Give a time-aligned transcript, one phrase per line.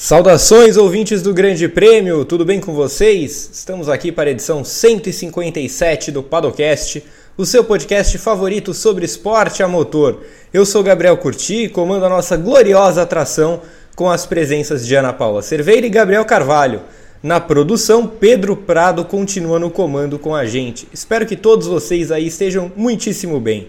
[0.00, 3.50] Saudações, ouvintes do Grande Prêmio, tudo bem com vocês?
[3.52, 7.02] Estamos aqui para a edição 157 do Padocast,
[7.36, 10.22] o seu podcast favorito sobre esporte a motor.
[10.54, 13.60] Eu sou Gabriel Curti e comando a nossa gloriosa atração
[13.96, 16.82] com as presenças de Ana Paula Cerveira e Gabriel Carvalho.
[17.20, 20.86] Na produção, Pedro Prado continua no comando com a gente.
[20.92, 23.66] Espero que todos vocês aí estejam muitíssimo bem.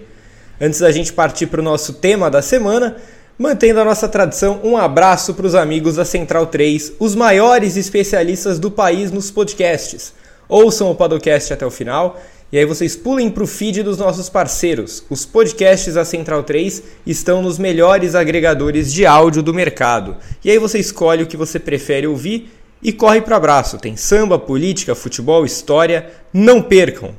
[0.61, 2.97] Antes da gente partir para o nosso tema da semana,
[3.39, 8.59] Mantendo a nossa tradição, um abraço para os amigos da Central 3, os maiores especialistas
[8.59, 10.13] do país nos podcasts.
[10.49, 12.19] Ouçam o podcast até o final
[12.51, 15.05] e aí vocês pulem para o feed dos nossos parceiros.
[15.09, 20.17] Os podcasts da Central 3 estão nos melhores agregadores de áudio do mercado.
[20.43, 22.51] E aí você escolhe o que você prefere ouvir
[22.83, 23.77] e corre para abraço.
[23.77, 26.11] Tem samba, política, futebol, história.
[26.33, 27.15] Não percam!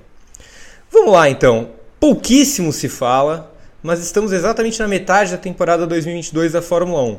[0.92, 1.70] Vamos lá então.
[1.98, 3.49] Pouquíssimo se fala,
[3.82, 7.18] mas estamos exatamente na metade da temporada 2022 da Fórmula 1.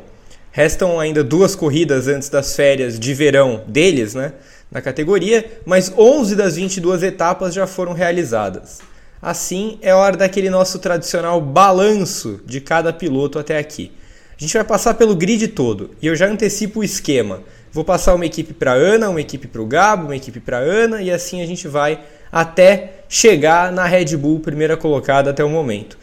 [0.52, 4.34] Restam ainda duas corridas antes das férias de verão deles, né,
[4.70, 8.80] na categoria, mas 11 das 22 etapas já foram realizadas.
[9.22, 13.92] Assim, é hora daquele nosso tradicional balanço de cada piloto até aqui.
[14.38, 17.42] A gente vai passar pelo grid todo e eu já antecipo o esquema.
[17.72, 21.02] Vou passar uma equipe para Ana, uma equipe para o Gabo, uma equipe para Ana
[21.02, 22.00] e assim a gente vai
[22.32, 25.98] até chegar na Red Bull primeira colocada até o momento.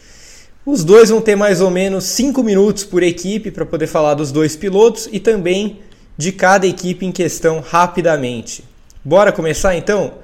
[0.65, 4.31] Os dois vão ter mais ou menos 5 minutos por equipe para poder falar dos
[4.31, 5.79] dois pilotos e também
[6.17, 8.63] de cada equipe em questão rapidamente.
[9.03, 10.15] Bora começar então?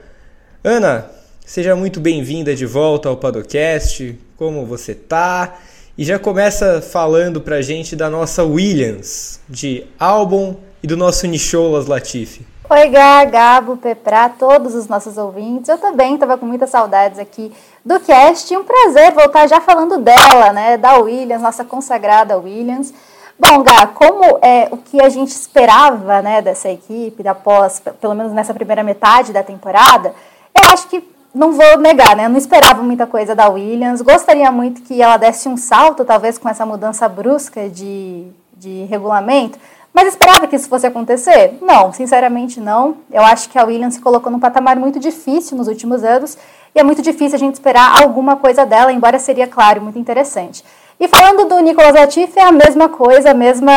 [0.62, 1.10] Ana,
[1.46, 4.20] seja muito bem-vinda de volta ao Padocast.
[4.36, 5.58] Como você tá?
[5.98, 11.86] E já começa falando pra gente da nossa Williams, de Albon e do nosso Nicholas
[11.86, 12.46] Latifi.
[12.68, 15.70] Oi, Gá, Gabo, Peprá, todos os nossos ouvintes.
[15.70, 17.54] Eu também estava com muitas saudades aqui
[17.86, 18.58] do cast.
[18.58, 20.76] Um prazer voltar já falando dela, né?
[20.76, 22.92] Da Williams, nossa consagrada Williams.
[23.38, 28.16] Bom, Gá, como é o que a gente esperava, né, dessa equipe, da pós, pelo
[28.16, 30.16] menos nessa primeira metade da temporada,
[30.56, 32.26] eu acho que não vou negar, né?
[32.26, 34.02] Eu não esperava muita coisa da Williams.
[34.02, 38.26] Gostaria muito que ela desse um salto, talvez com essa mudança brusca de,
[38.58, 39.60] de regulamento
[39.96, 41.58] mas esperava que isso fosse acontecer?
[41.62, 42.98] Não, sinceramente não.
[43.10, 46.38] Eu acho que a Williams se colocou num patamar muito difícil nos últimos anos
[46.76, 50.66] e é muito difícil a gente esperar alguma coisa dela, embora seria, claro, muito interessante.
[51.00, 53.72] E falando do Nicolas Latifi, é a mesma coisa, a mesma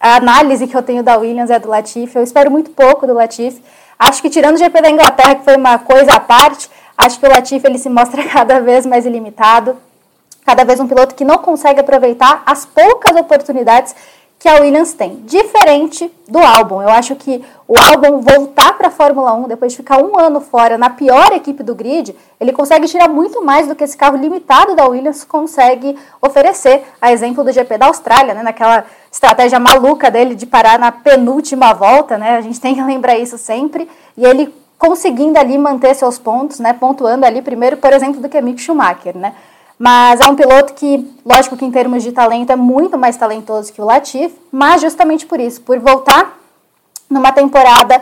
[0.00, 2.16] análise que eu tenho da Williams é do Latifi.
[2.16, 3.62] Eu espero muito pouco do Latifi.
[3.98, 7.26] Acho que tirando o GP da Inglaterra, que foi uma coisa à parte, acho que
[7.26, 9.76] o Latifi ele se mostra cada vez mais ilimitado,
[10.46, 13.94] cada vez um piloto que não consegue aproveitar as poucas oportunidades
[14.40, 16.80] que a Williams tem, diferente do álbum.
[16.80, 20.40] Eu acho que o álbum voltar para a Fórmula 1 depois de ficar um ano
[20.40, 24.16] fora na pior equipe do grid, ele consegue tirar muito mais do que esse carro
[24.16, 26.84] limitado da Williams consegue oferecer.
[27.02, 31.74] A exemplo do GP da Austrália, né, naquela estratégia maluca dele de parar na penúltima
[31.74, 32.38] volta, né?
[32.38, 33.90] A gente tem que lembrar isso sempre.
[34.16, 38.40] E ele conseguindo ali manter seus pontos, né, pontuando ali primeiro, por exemplo, do que
[38.40, 39.34] Mick Schumacher, né?
[39.82, 43.72] Mas é um piloto que, lógico que em termos de talento, é muito mais talentoso
[43.72, 46.38] que o Latifi, mas justamente por isso, por voltar
[47.08, 47.98] numa temporada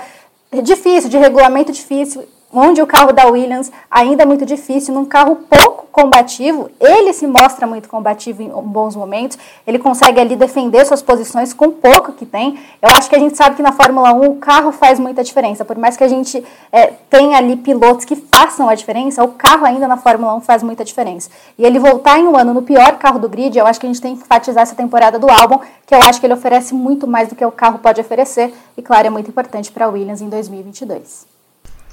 [0.64, 5.36] difícil, de regulamento difícil, onde o carro da Williams ainda é muito difícil, num carro
[5.36, 9.36] pouco combativo, ele se mostra muito combativo em bons momentos,
[9.66, 12.58] ele consegue ali defender suas posições com pouco que tem.
[12.80, 15.64] Eu acho que a gente sabe que na Fórmula 1 o carro faz muita diferença,
[15.64, 19.66] por mais que a gente é, tenha ali pilotos que façam a diferença, o carro
[19.66, 21.30] ainda na Fórmula 1 faz muita diferença.
[21.58, 23.88] E ele voltar em um ano no pior carro do grid, eu acho que a
[23.88, 27.08] gente tem que enfatizar essa temporada do álbum, que eu acho que ele oferece muito
[27.08, 30.20] mais do que o carro pode oferecer, e claro, é muito importante para a Williams
[30.20, 31.37] em 2022.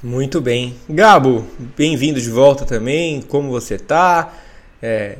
[0.02, 0.74] Muito bem.
[0.88, 3.22] Gabo, bem-vindo de volta também.
[3.22, 4.30] Como você tá?
[4.82, 5.16] É,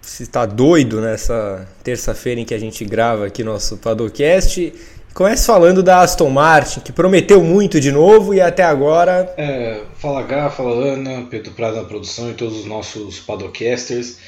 [0.00, 4.72] você está doido nessa terça-feira em que a gente grava aqui nosso Padocast.
[5.12, 9.34] Comece falando da Aston Martin, que prometeu muito de novo e até agora.
[9.36, 14.18] É, fala Gá, fala Ana, Pedro Prado na produção e todos os nossos Padocasters.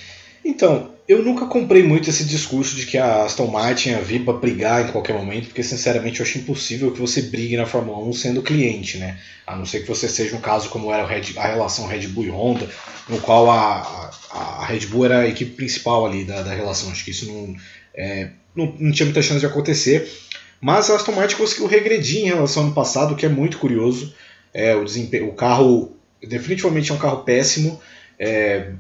[0.44, 4.34] Então, eu nunca comprei muito esse discurso de que a Aston Martin ia vir para
[4.34, 8.12] brigar em qualquer momento, porque sinceramente eu acho impossível que você brigue na Fórmula 1
[8.14, 9.18] sendo cliente, né?
[9.46, 12.30] A não ser que você seja um caso como era a relação Red Bull e
[12.30, 12.68] Honda,
[13.08, 16.90] no qual a, a, Red Bull era a equipe principal ali da, da relação.
[16.90, 17.54] Acho que isso não,
[17.94, 20.10] é, não, não, tinha muita chance de acontecer.
[20.58, 23.58] Mas a Aston Martin conseguiu regredir em relação ao ano passado, o que é muito
[23.58, 24.14] curioso.
[24.54, 27.78] É, o, o carro definitivamente é um carro péssimo.
[28.18, 28.72] É,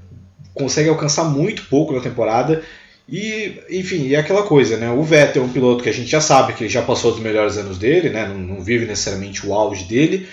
[0.54, 2.62] consegue alcançar muito pouco na temporada.
[3.08, 4.90] E, enfim, é aquela coisa, né?
[4.90, 7.20] O Vettel é um piloto que a gente já sabe que ele já passou dos
[7.20, 8.26] melhores anos dele, né?
[8.26, 10.26] Não, não vive necessariamente o auge dele,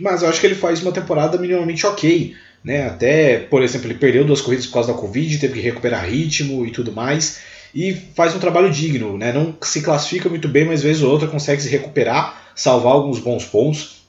[0.00, 2.86] mas eu acho que ele faz uma temporada minimamente ok, né?
[2.86, 6.64] Até, por exemplo, ele perdeu duas corridas por causa da Covid, teve que recuperar ritmo
[6.64, 7.40] e tudo mais.
[7.74, 9.32] e faz um trabalho digno, né?
[9.32, 13.44] Não se classifica muito bem, mas vez ou outra consegue se recuperar, salvar alguns bons
[13.44, 14.04] pontos.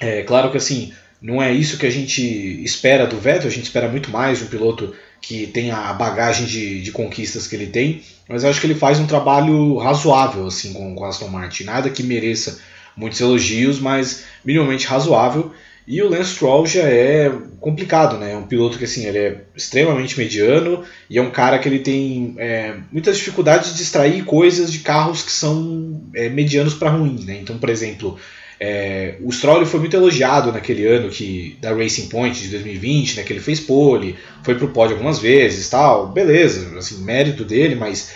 [0.00, 0.92] É claro que assim,
[1.26, 2.22] não é isso que a gente
[2.62, 6.46] espera do Vettel, a gente espera muito mais de um piloto que tem a bagagem
[6.46, 10.72] de, de conquistas que ele tem, mas acho que ele faz um trabalho razoável assim
[10.72, 12.60] com, com Aston Martin, nada que mereça
[12.96, 15.52] muitos elogios, mas minimamente razoável.
[15.84, 18.32] E o Lance Stroll já é complicado, né?
[18.32, 21.78] É um piloto que assim, ele é extremamente mediano e é um cara que ele
[21.80, 27.24] tem é, muitas dificuldades de extrair coisas de carros que são é, medianos para ruins,
[27.24, 27.38] né?
[27.40, 28.16] Então, por exemplo,
[28.58, 33.22] é, o Stroll foi muito elogiado naquele ano que da Racing Point de 2020, né?
[33.22, 38.12] Que ele fez pole, foi pro pódio algumas vezes, tal, beleza, assim, mérito dele, mas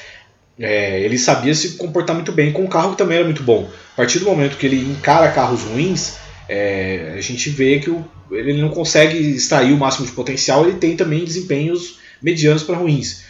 [0.58, 3.68] é, ele sabia se comportar muito bem com um carro que também era muito bom.
[3.92, 6.18] A partir do momento que ele encara carros ruins
[6.50, 10.78] é, a gente vê que o, ele não consegue extrair o máximo de potencial, ele
[10.78, 13.22] tem também desempenhos medianos para ruins.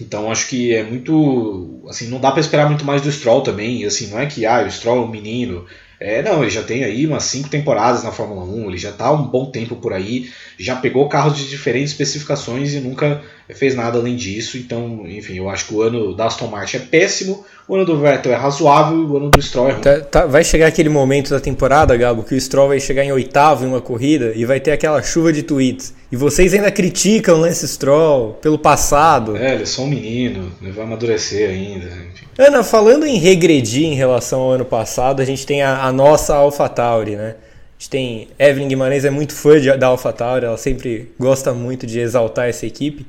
[0.00, 1.80] Então acho que é muito.
[1.88, 3.84] Assim, não dá para esperar muito mais do Stroll também.
[3.84, 5.64] Assim, não é que ah, o Stroll é um menino.
[5.98, 9.12] É, não, ele já tem aí umas cinco temporadas na Fórmula 1, ele já está
[9.12, 13.98] um bom tempo por aí, já pegou carros de diferentes especificações e nunca fez nada
[13.98, 14.56] além disso.
[14.56, 17.98] Então, enfim, eu acho que o ano da Aston Martin é péssimo, o ano do
[17.98, 19.82] Vettel é razoável e o ano do Stroll é ruim.
[19.82, 23.12] Tá, tá, vai chegar aquele momento da temporada, Gabo, que o Stroll vai chegar em
[23.12, 25.94] oitavo em uma corrida e vai ter aquela chuva de tweets.
[26.12, 29.36] E vocês ainda criticam o Lance Stroll pelo passado.
[29.36, 31.86] É, ele é só um menino, ele vai amadurecer ainda.
[31.86, 32.26] Enfim.
[32.38, 36.34] Ana, falando em regredir em relação ao ano passado, a gente tem a, a nossa
[36.34, 37.34] AlphaTauri, né?
[37.84, 42.00] Gente tem Evelyn Guimarães é muito fã de, da AlphaTauri, ela sempre gosta muito de
[42.00, 43.06] exaltar essa equipe.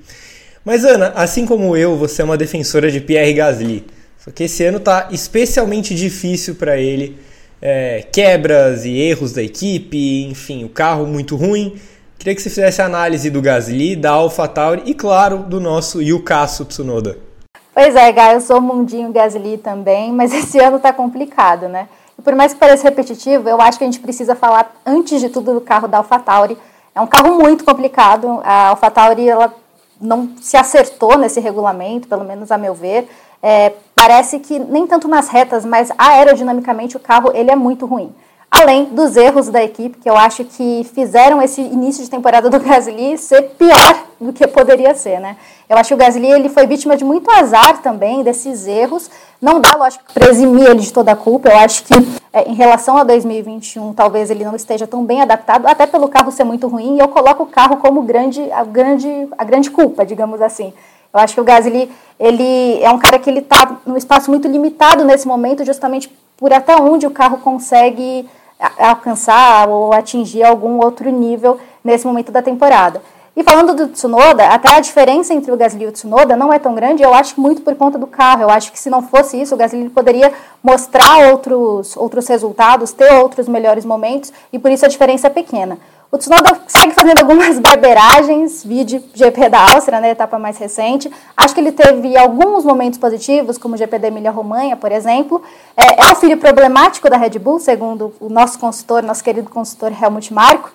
[0.66, 3.86] Mas Ana, assim como eu, você é uma defensora de Pierre Gasly.
[4.18, 7.18] Só que esse ano está especialmente difícil para ele.
[7.62, 11.76] É, quebras e erros da equipe, enfim, o carro muito ruim.
[12.20, 16.66] Queria que você fizesse a análise do Gasly, da AlphaTauri e, claro, do nosso Yukasu
[16.66, 17.18] Tsunoda.
[17.74, 21.88] Pois é, Gai, eu sou mundinho Gasly também, mas esse ano está complicado, né?
[22.26, 25.54] Por mais que pareça repetitivo, eu acho que a gente precisa falar, antes de tudo,
[25.54, 26.58] do carro da AlphaTauri.
[26.96, 28.42] É um carro muito complicado.
[28.44, 29.54] A AlphaTauri ela
[30.02, 33.08] não se acertou nesse regulamento, pelo menos a meu ver.
[33.44, 38.12] É, parece que nem tanto nas retas, mas aerodinamicamente o carro ele é muito ruim.
[38.58, 42.58] Além dos erros da equipe, que eu acho que fizeram esse início de temporada do
[42.58, 45.36] Gasly ser pior do que poderia ser, né?
[45.68, 49.10] Eu acho que o Gasly ele foi vítima de muito azar também desses erros.
[49.42, 51.50] Não dá, lógico, para eximir ele de toda a culpa.
[51.50, 51.94] Eu acho que
[52.32, 56.32] é, em relação a 2021, talvez ele não esteja tão bem adaptado, até pelo carro
[56.32, 56.96] ser muito ruim.
[56.96, 60.72] E eu coloco o carro como grande, a grande, a grande culpa, digamos assim.
[61.14, 64.48] Eu acho que o Gasly, ele é um cara que ele está num espaço muito
[64.48, 68.26] limitado nesse momento, justamente por até onde o carro consegue
[68.60, 73.02] alcançar ou atingir algum outro nível nesse momento da temporada.
[73.38, 76.58] E falando do Tsunoda, até a diferença entre o Gasly e o Tsunoda não é
[76.58, 78.44] tão grande, eu acho muito por conta do carro.
[78.44, 80.32] Eu acho que se não fosse isso, o Gasly poderia
[80.64, 85.78] mostrar outros, outros resultados, ter outros melhores momentos, e por isso a diferença é pequena.
[86.12, 91.12] O Tsunoda segue fazendo algumas barberagens, vídeo GP da Áustria, né, etapa mais recente.
[91.36, 95.42] Acho que ele teve alguns momentos positivos, como o GP da Emília-Romanha, por exemplo.
[95.76, 99.92] É, é o filho problemático da Red Bull, segundo o nosso consultor, nosso querido consultor
[99.92, 100.72] Helmut Marko.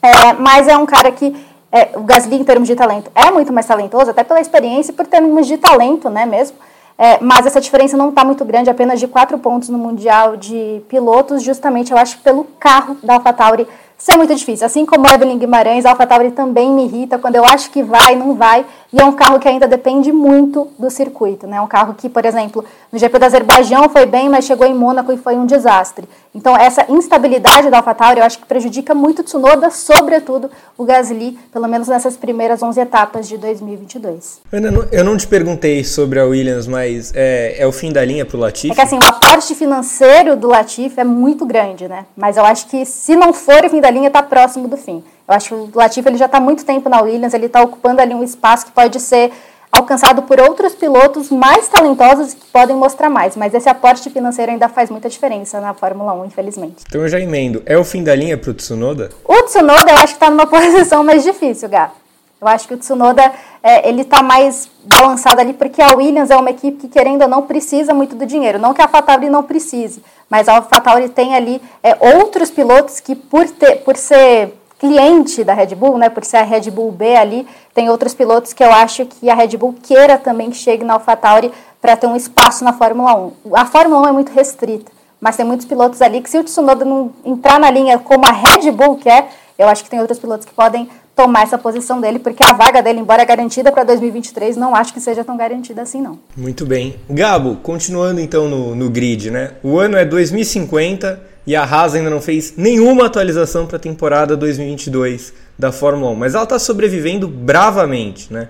[0.00, 1.34] É, mas é um cara que
[1.70, 4.94] é, o Gasly, em termos de talento, é muito mais talentoso, até pela experiência e
[4.94, 6.56] por termos de talento, né, mesmo.
[6.98, 10.82] É, mas essa diferença não está muito grande, apenas de quatro pontos no Mundial de
[10.88, 13.66] Pilotos, justamente, eu acho, pelo carro da AlphaTauri
[14.02, 14.66] isso é muito difícil.
[14.66, 18.34] Assim como Evelyn Guimarães, a AlphaTauri também me irrita quando eu acho que vai, não
[18.34, 18.66] vai.
[18.92, 21.46] E é um carro que ainda depende muito do circuito.
[21.46, 21.58] Né?
[21.58, 24.74] É um carro que, por exemplo, no GP do Azerbaijão foi bem, mas chegou em
[24.74, 26.08] Mônaco e foi um desastre.
[26.34, 31.38] Então, essa instabilidade da AlphaTauri eu acho que prejudica muito o Tsunoda, sobretudo o Gasly,
[31.52, 34.40] pelo menos nessas primeiras 11 etapas de 2022.
[34.50, 38.24] Ana, eu não te perguntei sobre a Williams, mas é, é o fim da linha
[38.24, 38.72] para o Latifi?
[38.72, 42.06] É que assim, o aporte financeiro do Latifi é muito grande, né?
[42.16, 45.04] Mas eu acho que se não for o fim da linha está próximo do fim.
[45.28, 48.00] Eu acho que o Latifi ele já está muito tempo na Williams, ele está ocupando
[48.00, 49.30] ali um espaço que pode ser
[49.72, 54.68] alcançado por outros pilotos mais talentosos que podem mostrar mais, mas esse aporte financeiro ainda
[54.68, 56.84] faz muita diferença na Fórmula 1, infelizmente.
[56.86, 57.62] Então eu já emendo.
[57.64, 59.08] É o fim da linha para o Tsunoda?
[59.24, 61.90] O Tsunoda eu acho que está numa posição mais difícil, Gá.
[62.38, 66.36] Eu acho que o Tsunoda é, ele está mais balançado ali porque a Williams é
[66.36, 68.58] uma equipe que querendo ou não precisa muito do dinheiro.
[68.58, 73.14] Não que a AlphaTauri não precise, mas a AlphaTauri tem ali é, outros pilotos que
[73.14, 74.52] por ter, por ser
[74.82, 78.52] cliente da Red Bull, né, por ser a Red Bull B ali, tem outros pilotos
[78.52, 82.08] que eu acho que a Red Bull queira também que chegue na AlphaTauri para ter
[82.08, 83.54] um espaço na Fórmula 1.
[83.54, 86.84] A Fórmula 1 é muito restrita, mas tem muitos pilotos ali que se o Tsunoda
[86.84, 90.44] não entrar na linha como a Red Bull quer, eu acho que tem outros pilotos
[90.44, 94.74] que podem tomar essa posição dele, porque a vaga dele, embora garantida para 2023, não
[94.74, 96.18] acho que seja tão garantida assim, não.
[96.36, 96.96] Muito bem.
[97.08, 99.52] Gabo, continuando então no, no grid, né?
[99.62, 104.36] O ano é 2050 e a Haas ainda não fez nenhuma atualização para a temporada
[104.36, 108.48] 2022 da Fórmula 1, mas ela está sobrevivendo bravamente, né?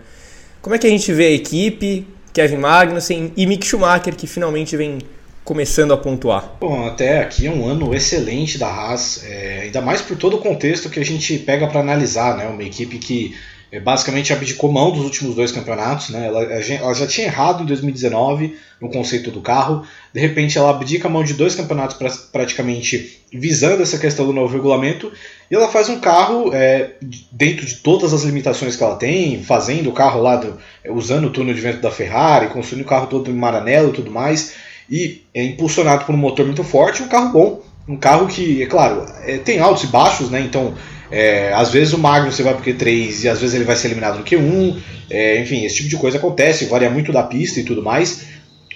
[0.60, 4.76] Como é que a gente vê a equipe, Kevin Magnussen e Mick Schumacher, que finalmente
[4.76, 4.98] vem
[5.44, 6.56] começando a pontuar?
[6.60, 10.40] Bom, até aqui é um ano excelente da Haas, é, ainda mais por todo o
[10.40, 12.46] contexto que a gente pega para analisar, né?
[12.46, 13.34] Uma equipe que
[13.80, 16.26] basicamente abdicou mão dos últimos dois campeonatos, né?
[16.26, 21.08] Ela, ela, já tinha errado em 2019 no conceito do carro, de repente ela abdica
[21.08, 25.10] mão de dois campeonatos pra, praticamente visando essa questão do novo regulamento
[25.50, 26.92] e ela faz um carro é,
[27.30, 31.30] dentro de todas as limitações que ela tem, fazendo o carro lá, do, usando o
[31.30, 34.54] túnel de vento da Ferrari, construindo o carro todo em Maranello e tudo mais
[34.92, 38.66] e é impulsionado por um motor muito forte, um carro bom, um carro que, é
[38.66, 40.40] claro, é, tem altos e baixos, né?
[40.40, 40.74] Então,
[41.12, 43.88] é, às vezes o Magno você vai pro Q3 e às vezes ele vai ser
[43.88, 44.78] eliminado no Q1,
[45.10, 48.22] é, enfim, esse tipo de coisa acontece, varia muito da pista e tudo mais.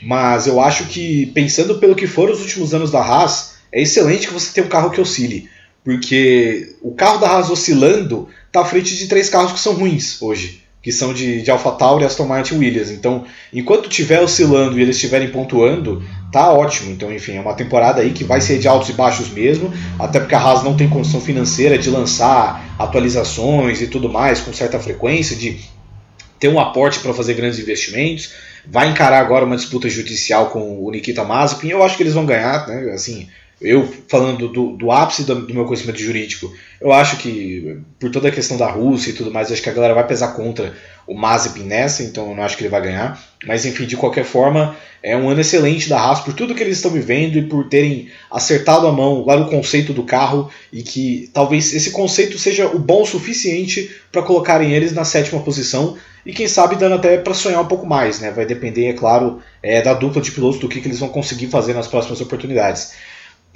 [0.02, 4.28] Mas eu acho que, pensando pelo que foram os últimos anos da Haas, é excelente
[4.28, 5.48] que você tenha um carro que oscile.
[5.82, 10.20] Porque o carro da Haas oscilando está à frente de três carros que são ruins
[10.20, 12.92] hoje que são de, de AlphaTauri, Aston Martin Williams.
[12.92, 16.00] Então, enquanto estiver oscilando e eles estiverem pontuando,
[16.30, 16.92] tá ótimo.
[16.92, 20.20] Então, enfim, é uma temporada aí que vai ser de altos e baixos mesmo, até
[20.20, 24.78] porque a Haas não tem condição financeira de lançar atualizações e tudo mais com certa
[24.78, 25.58] frequência, de
[26.38, 28.30] ter um aporte para fazer grandes investimentos.
[28.64, 31.70] Vai encarar agora uma disputa judicial com o Nikita Mazepin.
[31.70, 32.92] Eu acho que eles vão ganhar, né?
[32.94, 33.26] Assim,
[33.60, 38.28] eu falando do, do ápice do, do, meu conhecimento jurídico, eu acho que por toda
[38.28, 40.74] a questão da Rússia e tudo mais, acho que a galera vai pesar contra
[41.06, 43.22] o Mazepin nessa, então eu não acho que ele vai ganhar.
[43.46, 46.76] Mas enfim, de qualquer forma, é um ano excelente da Haas por tudo que eles
[46.76, 51.30] estão vivendo e por terem acertado a mão lá no conceito do carro e que
[51.32, 55.96] talvez esse conceito seja o bom o suficiente para colocarem eles na sétima posição
[56.26, 58.32] e quem sabe dando até para sonhar um pouco mais, né?
[58.32, 61.46] Vai depender, é claro, é, da dupla de pilotos do que, que eles vão conseguir
[61.46, 62.94] fazer nas próximas oportunidades.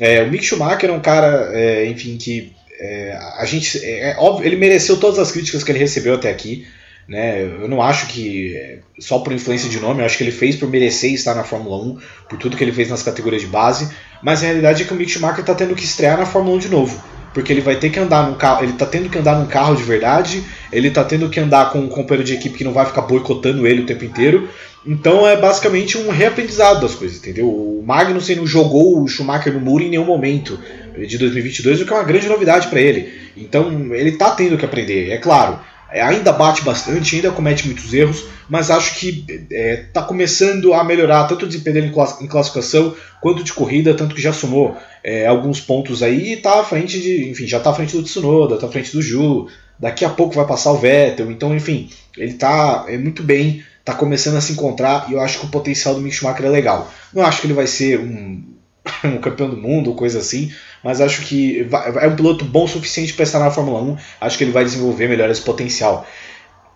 [0.00, 4.16] É, o Mick Schumacher é um cara, é, enfim, que é, a gente, é, é,
[4.18, 6.66] óbvio, ele mereceu todas as críticas que ele recebeu até aqui.
[7.06, 7.42] Né?
[7.42, 10.56] Eu não acho que é, só por influência de nome, eu acho que ele fez
[10.56, 13.94] por merecer estar na Fórmula 1, por tudo que ele fez nas categorias de base.
[14.22, 16.60] Mas a realidade é que o Mick Schumacher está tendo que estrear na Fórmula 1
[16.60, 19.38] de novo porque ele vai ter que andar num carro, ele tá tendo que andar
[19.38, 20.42] num carro de verdade,
[20.72, 23.66] ele tá tendo que andar com um companheiro de equipe que não vai ficar boicotando
[23.66, 24.48] ele o tempo inteiro.
[24.86, 27.48] Então é basicamente um reaprendizado das coisas, entendeu?
[27.48, 30.58] O Magnussen não jogou o Schumacher no muro em nenhum momento
[30.96, 33.12] de 2022, o que é uma grande novidade para ele.
[33.36, 35.60] Então ele tá tendo que aprender, é claro.
[35.92, 40.72] É, ainda bate bastante, ainda comete muitos erros, mas acho que está é, tá começando
[40.72, 44.76] a melhorar tanto o desempenho dele em classificação quanto de corrida, tanto que já somou
[45.02, 48.04] é, alguns pontos aí e está à frente de, enfim, já está à frente do
[48.04, 49.48] Tsunoda, está à frente do Ju,
[49.80, 53.98] daqui a pouco vai passar o Vettel, então enfim, ele está é, muito bem, está
[53.98, 56.90] começando a se encontrar e eu acho que o potencial do Mick Schumacher é legal.
[57.12, 58.42] Não acho que ele vai ser um,
[59.04, 61.68] um campeão do mundo ou coisa assim, mas acho que
[62.00, 63.96] é um piloto bom o suficiente para estar na Fórmula 1.
[64.20, 66.06] Acho que ele vai desenvolver melhor esse potencial.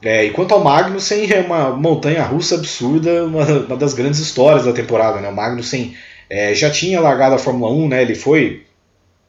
[0.03, 4.67] É, e quanto ao Magnussen, é uma montanha russa absurda, uma, uma das grandes histórias
[4.67, 5.21] da temporada.
[5.21, 5.29] Né?
[5.29, 5.95] O Magnussen
[6.29, 8.03] é, já tinha largado a Fórmula 1, né?
[8.03, 8.65] ele foi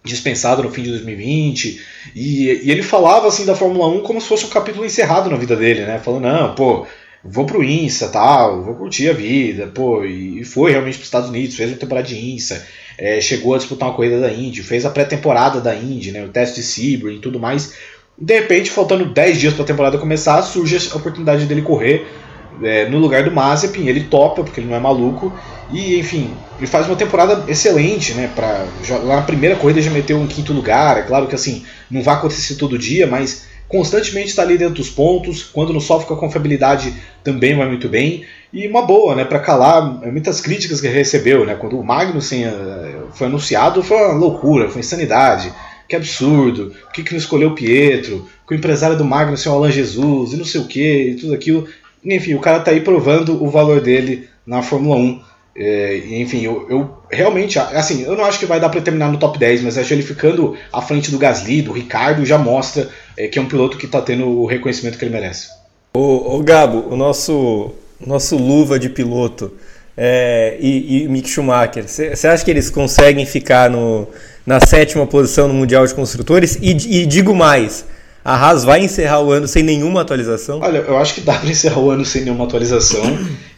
[0.04, 1.82] dispensado no fim de 2020,
[2.16, 5.36] e, e, ele falava assim da Fórmula 1 como se fosse um capítulo encerrado na
[5.36, 6.00] vida dele, né?
[6.00, 6.86] Falando, não, pô,
[7.26, 11.30] vou pro INSA, tal, vou curtir a vida, pô, e foi realmente para os Estados
[11.30, 12.66] Unidos, fez uma temporada de INSA,
[12.98, 16.30] é, chegou a disputar uma corrida da Indy, fez a pré-temporada da Indy, né, o
[16.30, 17.74] teste de Sebring e tudo mais.
[18.18, 22.08] De repente, faltando 10 dias para a temporada começar, surge a oportunidade dele correr
[22.64, 25.34] é, no lugar do Mazepin, ele topa, porque ele não é maluco,
[25.72, 28.30] e enfim, ele faz uma temporada excelente, né?
[28.34, 31.66] Pra, já, lá na primeira corrida já meteu um quinto lugar, é claro que assim,
[31.90, 36.08] não vai acontecer todo dia, mas constantemente está ali dentro dos pontos, quando não sofre
[36.08, 36.94] com a confiabilidade
[37.24, 41.56] também vai muito bem, e uma boa, né, para calar muitas críticas que recebeu, né,
[41.56, 45.52] quando o Magnussen eh, foi anunciado foi uma loucura, foi insanidade,
[45.90, 49.56] que absurdo, por que, que não escolheu o Pietro, que o empresário do Magnussen é
[49.56, 51.68] o Alan Jesus, e não sei o que, e tudo aquilo,
[52.04, 55.22] enfim, o cara tá aí provando o valor dele na Fórmula 1,
[55.58, 59.18] é, enfim, eu, eu, realmente, assim, eu não acho que vai dar para terminar no
[59.18, 63.28] top 10, mas acho ele ficando à frente do Gasly, do Ricardo, já mostra é,
[63.28, 65.50] que é um piloto que está tendo o reconhecimento que ele merece.
[65.96, 67.72] O, o Gabo, o nosso,
[68.06, 69.54] nosso luva de piloto
[69.98, 74.08] é, e, e Mick Schumacher, você acha que eles conseguem ficar no,
[74.46, 76.58] na sétima posição no Mundial de Construtores?
[76.62, 77.86] E, e digo mais,
[78.24, 80.60] a Haas vai encerrar o ano sem nenhuma atualização?
[80.60, 83.04] Olha, eu acho que dá para encerrar o ano sem nenhuma atualização.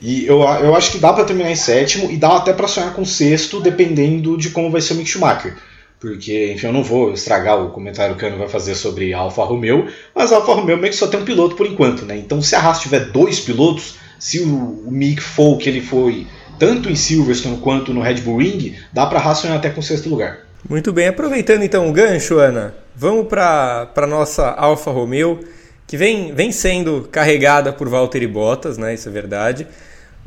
[0.02, 2.94] e eu, eu acho que dá para terminar em sétimo e dá até para sonhar
[2.94, 5.56] com sexto, dependendo de como vai ser o Mick Schumacher.
[6.00, 9.44] Porque, enfim, eu não vou estragar o comentário que o Cano vai fazer sobre Alfa
[9.44, 12.16] Romeo, mas Alfa Romeo meio que só tem um piloto por enquanto, né?
[12.18, 16.28] Então, se a Haas tiver dois pilotos, se o, o Mick Folk ele foi
[16.60, 19.84] tanto em Silverstone quanto no Red Bull Ring, dá para Haas sonhar até com o
[19.84, 20.40] sexto lugar.
[20.70, 25.40] Muito bem, aproveitando então o gancho, Ana, vamos para a nossa Alfa Romeo,
[25.88, 28.94] que vem, vem sendo carregada por Valtteri Bottas, né?
[28.94, 29.66] Isso é verdade.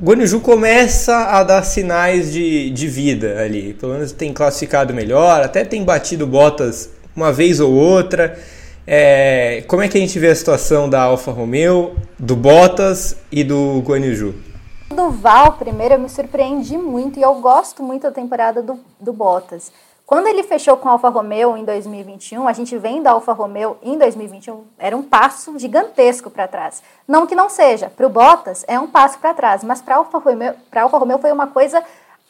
[0.01, 3.75] O Guanaju começa a dar sinais de, de vida ali.
[3.75, 8.39] Pelo menos tem classificado melhor, até tem batido Bottas uma vez ou outra.
[8.87, 13.45] É, como é que a gente vê a situação da Alfa Romeo, do Bottas e
[13.45, 14.35] do Guanaju?
[14.89, 19.13] Do Val, primeiro, eu me surpreendi muito e eu gosto muito da temporada do, do
[19.13, 19.71] Bottas.
[20.11, 23.77] Quando ele fechou com a Alfa Romeo em 2021, a gente vem da Alfa Romeo
[23.81, 26.83] em 2021, era um passo gigantesco para trás.
[27.07, 29.99] Não que não seja, para o Bottas é um passo para trás, mas para a
[29.99, 31.81] Alfa Romeo, Alfa Romeo foi uma coisa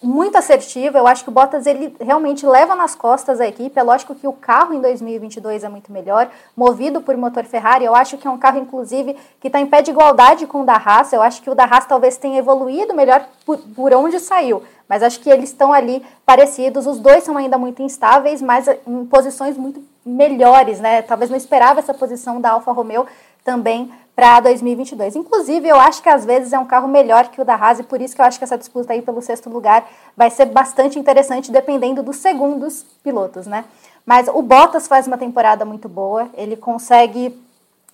[0.03, 0.99] muito assertiva.
[0.99, 3.79] Eu acho que o Bottas ele realmente leva nas costas a equipe.
[3.79, 7.87] É lógico que o carro em 2022 é muito melhor, movido por motor Ferrari.
[7.87, 10.67] Eu acho que é um carro, inclusive, que está em pé de igualdade com o
[10.67, 11.15] da Haas.
[11.15, 14.63] Eu acho que o da Haas talvez tenha evoluído melhor por, por onde saiu.
[14.91, 16.85] Mas acho que eles estão ali parecidos.
[16.85, 21.01] Os dois são ainda muito instáveis, mas em posições muito melhores, né?
[21.01, 23.07] Talvez não esperava essa posição da Alfa Romeo
[23.45, 25.15] também para 2022.
[25.15, 27.85] Inclusive, eu acho que às vezes é um carro melhor que o da Haas e
[27.85, 30.99] por isso que eu acho que essa disputa aí pelo sexto lugar vai ser bastante
[30.99, 33.65] interessante dependendo dos segundos pilotos, né?
[34.05, 37.41] Mas o Bottas faz uma temporada muito boa, ele consegue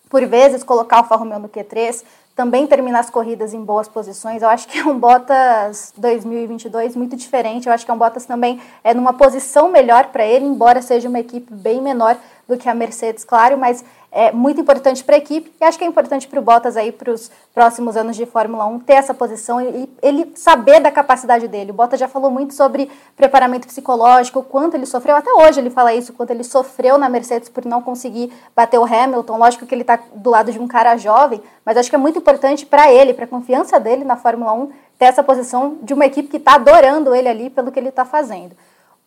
[0.09, 2.03] por vezes colocar o Alfa Romeo no Q3,
[2.37, 4.43] também terminar as corridas em boas posições.
[4.43, 7.67] Eu acho que é um Bottas 2022 muito diferente.
[7.67, 11.09] Eu acho que é um Bottas também é numa posição melhor para ele, embora seja
[11.09, 12.15] uma equipe bem menor
[12.49, 13.85] do que a Mercedes, claro, mas
[14.17, 16.91] é muito importante para a equipe e acho que é importante para o Bottas aí
[16.91, 21.47] para os próximos anos de Fórmula 1 ter essa posição e ele saber da capacidade
[21.49, 21.71] dele.
[21.71, 25.93] O Bottas já falou muito sobre preparamento psicológico, quanto ele sofreu, até hoje ele fala
[25.93, 29.37] isso, quanto ele sofreu na Mercedes por não conseguir bater o Hamilton.
[29.37, 32.19] Lógico que ele está do lado de um cara jovem, mas acho que é muito
[32.19, 36.07] importante para ele, para a confiança dele na Fórmula 1, ter essa posição de uma
[36.07, 38.57] equipe que está adorando ele ali pelo que ele está fazendo.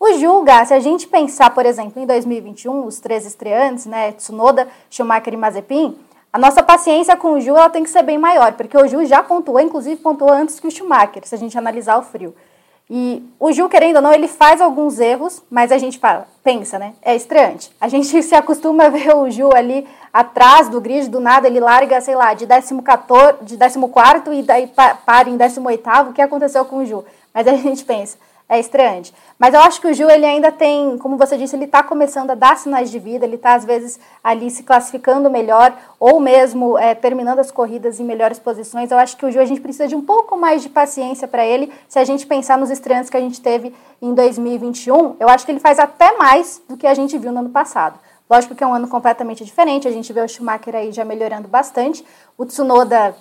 [0.01, 4.65] O Julga, se a gente pensar, por exemplo, em 2021, os três estreantes, né, Tsunoda,
[4.89, 5.93] Schumacher e Mazepin,
[6.31, 9.03] a nossa paciência com o Ju ela tem que ser bem maior, porque o Ju
[9.03, 12.33] já pontuou, inclusive pontuou antes que o Schumacher, se a gente analisar o frio.
[12.89, 16.79] E o Ju, querendo ou não, ele faz alguns erros, mas a gente fala, pensa,
[16.79, 16.93] né?
[17.01, 17.69] É estreante.
[17.81, 21.59] A gente se acostuma a ver o Ju ali atrás do grid, do nada ele
[21.59, 23.79] larga, sei lá, de 14, de 14
[24.31, 24.67] e daí
[25.05, 26.09] para em 18.
[26.09, 27.03] O que aconteceu com o Ju?
[27.33, 28.17] Mas a gente pensa,
[28.49, 29.13] é estreante.
[29.37, 32.31] Mas eu acho que o Gil, ele ainda tem, como você disse, ele está começando
[32.31, 36.77] a dar sinais de vida, ele está, às vezes, ali se classificando melhor, ou mesmo
[36.77, 38.89] é, terminando as corridas em melhores posições.
[38.89, 41.45] Eu acho que o Gil, a gente precisa de um pouco mais de paciência para
[41.45, 45.45] ele, se a gente pensar nos estreantes que a gente teve em 2021, eu acho
[45.45, 47.99] que ele faz até mais do que a gente viu no ano passado.
[48.27, 51.47] Lógico que é um ano completamente diferente, a gente vê o Schumacher aí já melhorando
[51.47, 52.03] bastante,
[52.37, 53.15] o Tsunoda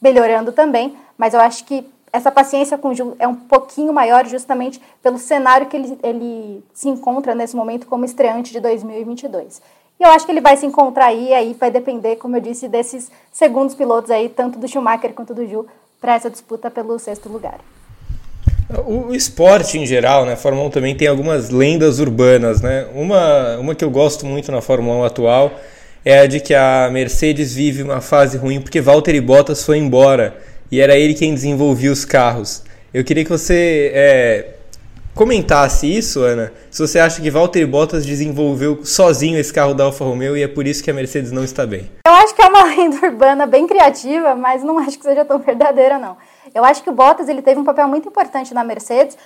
[0.00, 4.26] melhorando também, mas eu acho que essa paciência com o Gil é um pouquinho maior
[4.26, 9.62] justamente pelo cenário que ele, ele se encontra nesse momento como estreante de 2022.
[9.98, 12.68] E eu acho que ele vai se encontrar aí, aí vai depender, como eu disse,
[12.68, 15.66] desses segundos pilotos aí, tanto do Schumacher quanto do Gil,
[16.00, 17.60] para essa disputa pelo sexto lugar.
[18.86, 20.34] O esporte em geral, né?
[20.34, 22.86] A Fórmula 1 também tem algumas lendas urbanas, né?
[22.94, 25.52] Uma, uma que eu gosto muito na Fórmula 1 atual
[26.04, 30.36] é a de que a Mercedes vive uma fase ruim porque Valtteri Bottas foi embora
[30.70, 32.62] e era ele quem desenvolvia os carros.
[32.92, 34.54] Eu queria que você é,
[35.14, 36.52] comentasse isso, Ana.
[36.70, 40.48] Se você acha que Valtteri Bottas desenvolveu sozinho esse carro da Alfa Romeo e é
[40.48, 41.90] por isso que a Mercedes não está bem.
[42.06, 45.38] Eu acho que é uma lenda urbana bem criativa, mas não acho que seja tão
[45.38, 46.16] verdadeira, não.
[46.54, 49.16] Eu acho que o Bottas ele teve um papel muito importante na Mercedes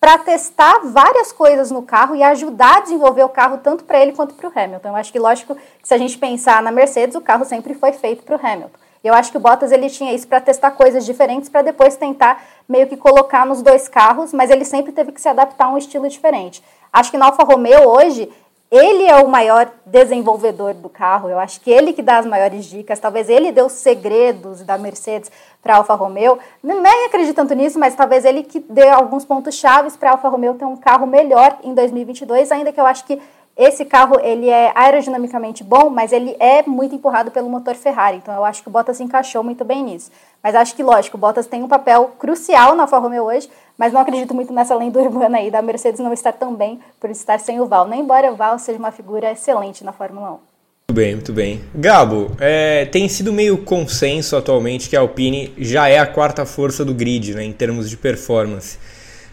[0.00, 4.12] para testar várias coisas no carro e ajudar a desenvolver o carro tanto para ele
[4.12, 4.88] quanto para o Hamilton.
[4.88, 8.22] Eu acho que, lógico, se a gente pensar na Mercedes, o carro sempre foi feito
[8.22, 8.78] para o Hamilton.
[9.02, 12.42] Eu acho que o Bottas ele tinha isso para testar coisas diferentes para depois tentar
[12.68, 15.78] meio que colocar nos dois carros, mas ele sempre teve que se adaptar a um
[15.78, 16.62] estilo diferente.
[16.92, 18.30] Acho que na Alfa Romeo hoje
[18.70, 21.28] ele é o maior desenvolvedor do carro.
[21.28, 23.00] Eu acho que ele que dá as maiores dicas.
[23.00, 26.38] Talvez ele dê os segredos da Mercedes para Alfa Romeo.
[26.62, 30.54] Nem acredito tanto nisso, mas talvez ele que dê alguns pontos chaves para Alfa Romeo
[30.54, 33.20] ter um carro melhor em 2022, ainda que eu acho que
[33.60, 38.16] esse carro ele é aerodinamicamente bom, mas ele é muito empurrado pelo motor Ferrari.
[38.16, 40.10] Então eu acho que o Bottas se encaixou muito bem nisso.
[40.42, 43.92] Mas acho que, lógico, o Bottas tem um papel crucial na Alfa Romeo hoje, mas
[43.92, 47.38] não acredito muito nessa lenda urbana aí da Mercedes não estar tão bem por estar
[47.38, 47.86] sem o Val.
[47.86, 50.30] Nem embora o Val seja uma figura excelente na Fórmula 1.
[50.30, 51.60] Muito bem, muito bem.
[51.74, 56.82] Gabo, é, tem sido meio consenso atualmente que a Alpine já é a quarta força
[56.82, 58.78] do grid, né, em termos de performance.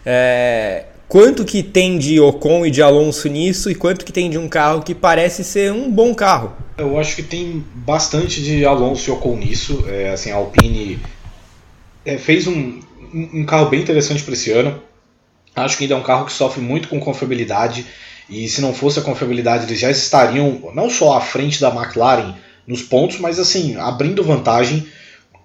[0.05, 4.37] É, quanto que tem de Ocon e de Alonso nisso e quanto que tem de
[4.37, 6.53] um carro que parece ser um bom carro.
[6.77, 9.85] Eu acho que tem bastante de Alonso e Ocon nisso.
[9.87, 10.99] É, assim, a Alpine
[12.05, 12.79] é, fez um,
[13.13, 14.81] um carro bem interessante para esse ano.
[15.55, 17.85] Acho que ainda é um carro que sofre muito com confiabilidade.
[18.29, 22.35] E se não fosse a confiabilidade, eles já estariam não só à frente da McLaren
[22.67, 24.85] nos pontos, mas assim, abrindo vantagem.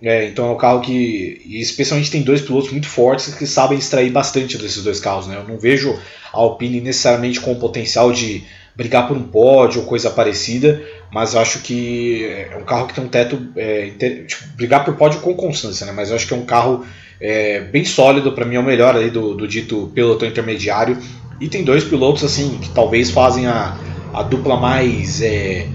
[0.03, 4.11] É, então é um carro que, especialmente, tem dois pilotos muito fortes que sabem extrair
[4.11, 5.29] bastante desses dois carros.
[5.29, 5.37] Né?
[5.37, 5.97] Eu não vejo
[6.33, 8.43] a Alpine necessariamente com o potencial de
[8.75, 12.95] brigar por um pódio ou coisa parecida, mas eu acho que é um carro que
[12.95, 13.41] tem um teto.
[13.55, 13.91] É,
[14.27, 15.93] tipo, brigar por pódio com constância, né?
[15.93, 16.85] mas eu acho que é um carro
[17.21, 20.99] é, bem sólido, para mim é o melhor aí do, do dito pelotão intermediário.
[21.41, 23.79] E tem dois pilotos assim que talvez fazem a,
[24.13, 25.23] a dupla mais.
[25.23, 25.69] É,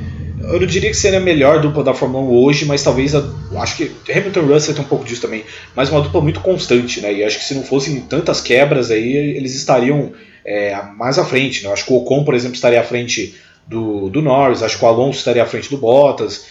[0.47, 3.23] eu não diria que seria a melhor dupla da Fórmula 1 hoje, mas talvez a,
[3.57, 5.43] acho que Hamilton Russell tem um pouco disso também,
[5.75, 7.13] mas uma dupla muito constante, né?
[7.13, 10.13] E acho que se não fossem tantas quebras aí, eles estariam
[10.45, 11.63] é, mais à frente.
[11.63, 11.71] Né?
[11.71, 13.35] Acho que o Ocon, por exemplo, estaria à frente
[13.67, 16.45] do, do Norris, acho que o Alonso estaria à frente do Bottas.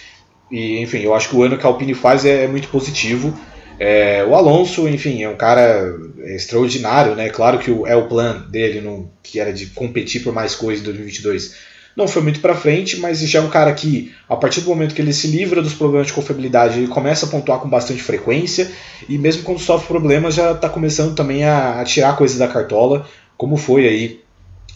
[0.50, 3.36] E enfim, eu acho que o ano que a Alpine faz é, é muito positivo.
[3.78, 7.30] É, o Alonso, enfim, é um cara extraordinário, né?
[7.30, 10.82] Claro que o, é o plano dele, no, que era de competir por mais coisas
[10.82, 11.54] em 2022,
[11.96, 14.94] não foi muito para frente, mas já é um cara que, a partir do momento
[14.94, 18.70] que ele se livra dos problemas de confiabilidade, ele começa a pontuar com bastante frequência,
[19.08, 23.08] e mesmo quando sofre problemas, já está começando também a, a tirar coisas da cartola,
[23.38, 24.20] como foi aí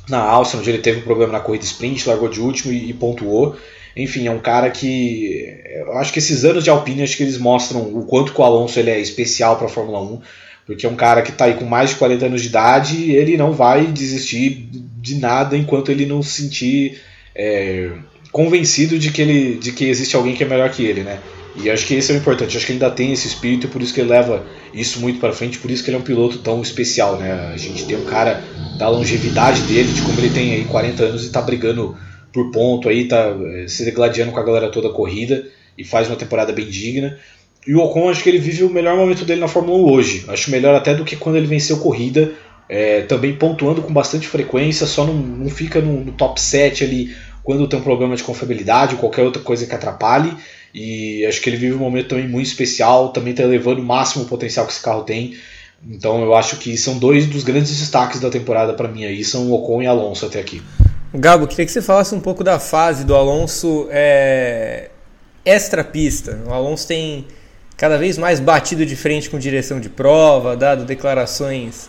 [0.09, 2.95] na Áustria, onde ele teve um problema na corrida sprint, largou de último e, e
[2.95, 3.57] pontuou.
[3.97, 5.47] Enfim, é um cara que.
[5.75, 8.45] Eu acho que esses anos de Alpine, acho que eles mostram o quanto que o
[8.45, 10.21] Alonso ele é especial para a Fórmula 1,
[10.71, 13.17] porque é um cara que está aí com mais de 40 anos de idade e
[13.17, 14.69] ele não vai desistir
[15.03, 17.01] de nada enquanto ele não se sentir
[17.35, 17.91] é,
[18.31, 21.19] convencido de que, ele, de que existe alguém que é melhor que ele, né?
[21.57, 22.57] E acho que esse é o importante.
[22.57, 25.19] Acho que ele ainda tem esse espírito e por isso que ele leva isso muito
[25.19, 27.51] para frente, por isso que ele é um piloto tão especial, né?
[27.53, 28.41] A gente tem um cara
[28.79, 31.97] da longevidade dele, de como ele tem aí 40 anos e está brigando
[32.33, 35.45] por ponto aí, tá eh, se degladiando com a galera toda a corrida
[35.77, 37.19] e faz uma temporada bem digna.
[37.67, 40.25] E o Ocon, acho que ele vive o melhor momento dele na Fórmula 1 hoje.
[40.29, 42.33] Acho melhor até do que quando ele venceu corrida,
[42.69, 47.15] é, também pontuando com bastante frequência, só não, não fica no, no, top 7 ali
[47.43, 50.33] quando tem um problema de confiabilidade ou qualquer outra coisa que atrapalhe.
[50.73, 54.25] E acho que ele vive um momento também muito especial, também está elevando o máximo
[54.25, 55.37] o potencial que esse carro tem.
[55.87, 59.51] Então eu acho que são dois dos grandes destaques da temporada para mim aí, são
[59.51, 60.63] o Ocon e Alonso até aqui.
[61.13, 64.91] Gabo, queria que você falasse um pouco da fase do Alonso é,
[65.45, 66.41] extra-pista.
[66.47, 67.27] O Alonso tem
[67.81, 71.89] cada vez mais batido de frente com direção de prova, dado declarações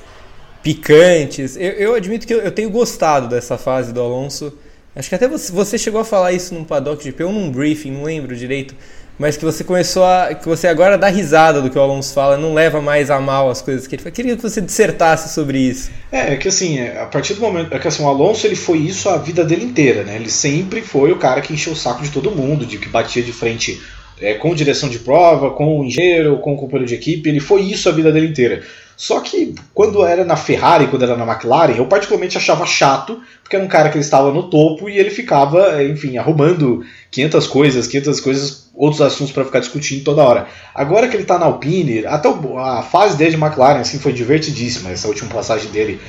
[0.64, 1.58] picantes.
[1.58, 4.54] Eu, eu admito que eu, eu, tenho gostado dessa fase do Alonso.
[4.96, 7.52] Acho que até você, você chegou a falar isso num paddock de P ou num
[7.52, 8.74] briefing, não lembro direito
[9.20, 10.34] mas que você começou a.
[10.34, 13.52] que você agora dá risada do que o Alonso fala, não leva mais a mal
[13.52, 14.16] as coisas que ele fala.
[14.16, 15.92] Queria que você dissertasse sobre isso.
[16.12, 17.72] É, é que assim, é, a partir do momento.
[17.72, 20.16] É que assim, o Alonso ele foi isso a vida dele inteira, né?
[20.16, 23.22] Ele sempre foi o cara que encheu o saco de todo mundo, de que batia
[23.22, 23.80] de frente
[24.22, 27.92] é, com direção de prova, com engenheiro, com companheiro de equipe, ele foi isso a
[27.92, 28.62] vida dele inteira.
[28.96, 33.56] Só que quando era na Ferrari, quando era na McLaren, eu particularmente achava chato, porque
[33.56, 37.88] era um cara que ele estava no topo e ele ficava, enfim, arrumando 500 coisas,
[37.88, 40.48] 500 coisas, outros assuntos para ficar discutindo toda hora.
[40.76, 44.92] Agora que ele está na Alpine, até a fase dele de McLaren assim foi divertidíssima,
[44.92, 46.00] essa última passagem dele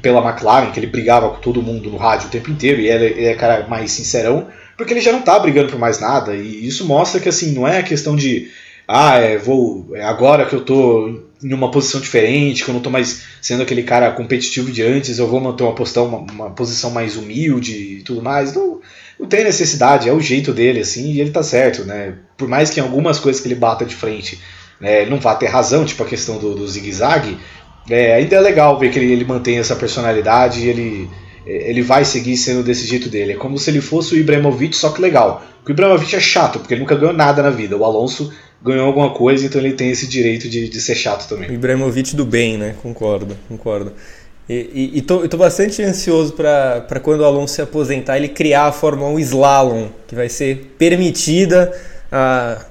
[0.00, 3.04] pela McLaren, que ele brigava com todo mundo no rádio o tempo inteiro e ele,
[3.04, 4.46] ele é cara mais sincerão,
[4.80, 7.68] porque ele já não está brigando por mais nada e isso mostra que assim não
[7.68, 8.50] é a questão de
[8.88, 12.80] ah, é, vou é agora que eu tô em uma posição diferente, que eu não
[12.80, 16.50] estou mais sendo aquele cara competitivo de antes, eu vou manter uma, postal, uma, uma
[16.50, 18.54] posição mais humilde e tudo mais.
[18.54, 18.80] Não,
[19.18, 22.14] não tem necessidade, é o jeito dele, assim, e ele tá certo, né?
[22.36, 24.40] Por mais que em algumas coisas que ele bata de frente
[24.80, 27.38] né, ele não vá ter razão, tipo a questão do, do zigue-zague,
[27.88, 31.10] é, ainda é legal ver que ele, ele mantém essa personalidade e ele,
[31.50, 33.32] ele vai seguir sendo desse jeito dele.
[33.32, 35.42] É como se ele fosse o Ibrahimovic, só que legal.
[35.66, 37.76] O Ibrahimovic é chato, porque ele nunca ganhou nada na vida.
[37.76, 38.32] O Alonso
[38.62, 41.50] ganhou alguma coisa, então ele tem esse direito de, de ser chato também.
[41.50, 42.74] O Ibrahimovic do bem, né?
[42.82, 43.92] Concordo, concordo.
[44.48, 49.08] E, e, tô bastante ansioso para quando o Alonso se aposentar, ele criar a Fórmula
[49.10, 51.72] 1 Slalom, que vai ser permitida.
[52.10, 52.64] A,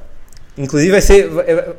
[0.57, 1.29] inclusive, vai ser,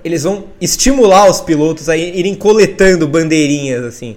[0.02, 4.16] eles vão estimular os pilotos a irem coletando bandeirinhas assim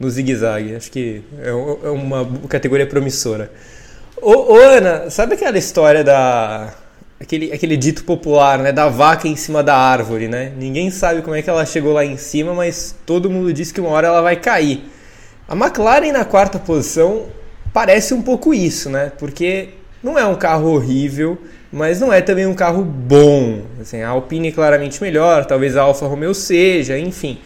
[0.00, 0.74] no zigue-zague.
[0.74, 3.52] Acho que é, é uma categoria promissora.
[4.20, 6.74] Ô, ô, Ana, sabe aquela história da
[7.20, 10.52] aquele, aquele dito popular, né, da vaca em cima da árvore, né?
[10.56, 13.80] Ninguém sabe como é que ela chegou lá em cima, mas todo mundo diz que
[13.80, 14.82] uma hora ela vai cair.
[15.46, 17.26] A McLaren na quarta posição
[17.72, 19.12] parece um pouco isso, né?
[19.18, 19.70] Porque
[20.02, 21.36] não é um carro horrível,
[21.70, 23.62] mas não é também um carro bom.
[23.80, 27.38] Assim, a Alpine é claramente melhor, talvez a Alfa Romeo seja, enfim.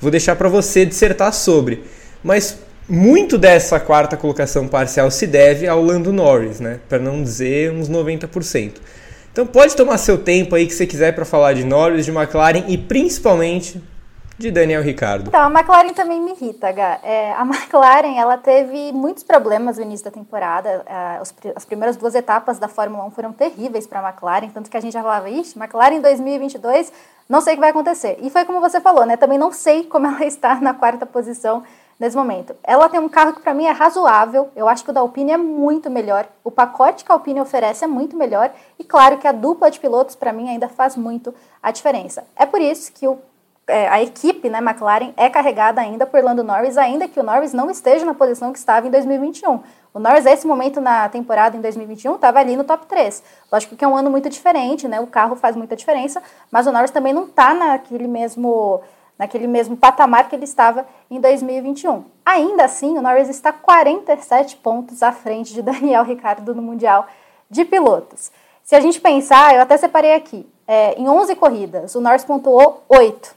[0.00, 1.82] Vou deixar para você dissertar sobre.
[2.22, 6.80] Mas muito dessa quarta colocação parcial se deve ao Lando Norris, né?
[6.88, 8.74] Para não dizer uns 90%.
[9.30, 12.64] Então pode tomar seu tempo aí que você quiser para falar de Norris, de McLaren
[12.66, 13.82] e principalmente
[14.38, 15.28] de Daniel Ricardo.
[15.28, 17.00] Então, a McLaren também me irrita, Gá.
[17.02, 20.84] É, a McLaren, ela teve muitos problemas no início da temporada.
[20.86, 24.70] É, os, as primeiras duas etapas da Fórmula 1 foram terríveis para a McLaren, tanto
[24.70, 26.92] que a gente já falava, ixi, McLaren em 2022,
[27.28, 28.16] não sei o que vai acontecer.
[28.22, 29.16] E foi como você falou, né?
[29.16, 31.64] Também não sei como ela está na quarta posição
[31.98, 32.54] nesse momento.
[32.62, 35.32] Ela tem um carro que para mim é razoável, eu acho que o da Alpine
[35.32, 39.26] é muito melhor, o pacote que a Alpine oferece é muito melhor e claro que
[39.26, 42.24] a dupla de pilotos para mim ainda faz muito a diferença.
[42.36, 43.18] É por isso que o
[43.68, 47.52] é, a equipe, né, McLaren, é carregada ainda por Lando Norris, ainda que o Norris
[47.52, 49.60] não esteja na posição que estava em 2021.
[49.92, 53.22] O Norris, nesse momento na temporada em 2021, estava ali no top 3.
[53.52, 55.00] Lógico que é um ano muito diferente, né?
[55.00, 58.80] O carro faz muita diferença, mas o Norris também não está naquele mesmo,
[59.18, 62.04] naquele mesmo patamar que ele estava em 2021.
[62.24, 67.06] Ainda assim, o Norris está 47 pontos à frente de Daniel Ricciardo no Mundial
[67.50, 68.30] de Pilotos.
[68.62, 72.84] Se a gente pensar, eu até separei aqui, é, em 11 corridas, o Norris pontuou
[72.88, 73.34] 8.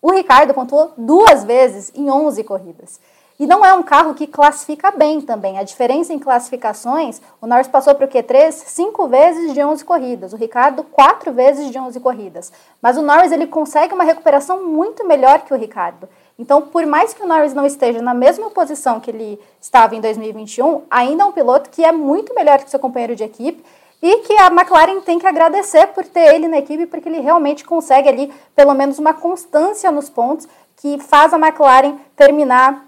[0.00, 3.00] O Ricardo pontuou duas vezes em 11 corridas.
[3.38, 5.58] E não é um carro que classifica bem também.
[5.58, 10.32] A diferença em classificações, o Norris passou para o Q3 cinco vezes de 11 corridas,
[10.32, 12.52] o Ricardo quatro vezes de 11 corridas.
[12.82, 16.08] Mas o Norris ele consegue uma recuperação muito melhor que o Ricardo.
[16.36, 20.00] Então, por mais que o Norris não esteja na mesma posição que ele estava em
[20.00, 23.62] 2021, ainda é um piloto que é muito melhor que seu companheiro de equipe
[24.02, 27.64] e que a McLaren tem que agradecer por ter ele na equipe, porque ele realmente
[27.64, 32.87] consegue ali pelo menos uma constância nos pontos que faz a McLaren terminar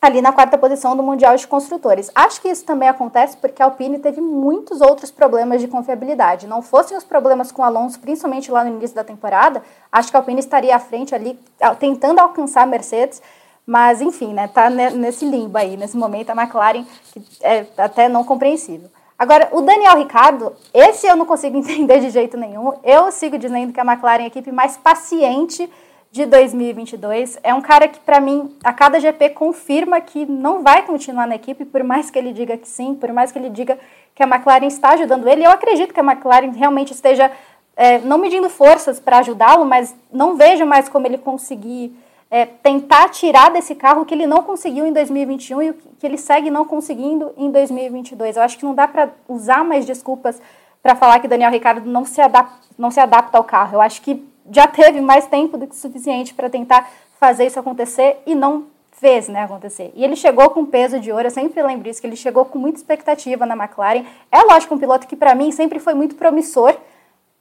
[0.00, 2.10] ali na quarta posição do Mundial de Construtores.
[2.14, 6.46] Acho que isso também acontece porque a Alpine teve muitos outros problemas de confiabilidade.
[6.46, 10.20] Não fossem os problemas com Alonso, principalmente lá no início da temporada, acho que a
[10.20, 11.38] Alpine estaria à frente ali,
[11.78, 13.20] tentando alcançar a Mercedes,
[13.66, 18.24] mas enfim, né, tá nesse limbo aí, nesse momento a McLaren, que é até não
[18.24, 18.88] compreensível.
[19.18, 22.72] Agora, o Daniel Ricardo, esse eu não consigo entender de jeito nenhum.
[22.82, 25.70] Eu sigo dizendo que a McLaren é a equipe mais paciente
[26.10, 27.38] de 2022.
[27.42, 31.36] É um cara que, para mim, a cada GP confirma que não vai continuar na
[31.36, 33.78] equipe, por mais que ele diga que sim, por mais que ele diga
[34.14, 35.44] que a McLaren está ajudando ele.
[35.44, 37.30] Eu acredito que a McLaren realmente esteja
[37.76, 41.96] é, não medindo forças para ajudá-lo, mas não vejo mais como ele conseguir
[42.30, 46.50] é, tentar tirar desse carro que ele não conseguiu em 2021 e que ele segue
[46.50, 48.36] não conseguindo em 2022.
[48.36, 50.40] Eu acho que não dá para usar mais desculpas
[50.82, 53.76] para falar que Daniel Ricardo não se, adapta, não se adapta ao carro.
[53.76, 58.18] Eu acho que já teve mais tempo do que suficiente para tentar fazer isso acontecer
[58.26, 59.92] e não fez né, acontecer.
[59.94, 62.58] E ele chegou com peso de ouro, eu sempre lembro isso, que ele chegou com
[62.58, 64.04] muita expectativa na McLaren.
[64.30, 66.76] É lógico um piloto que para mim sempre foi muito promissor,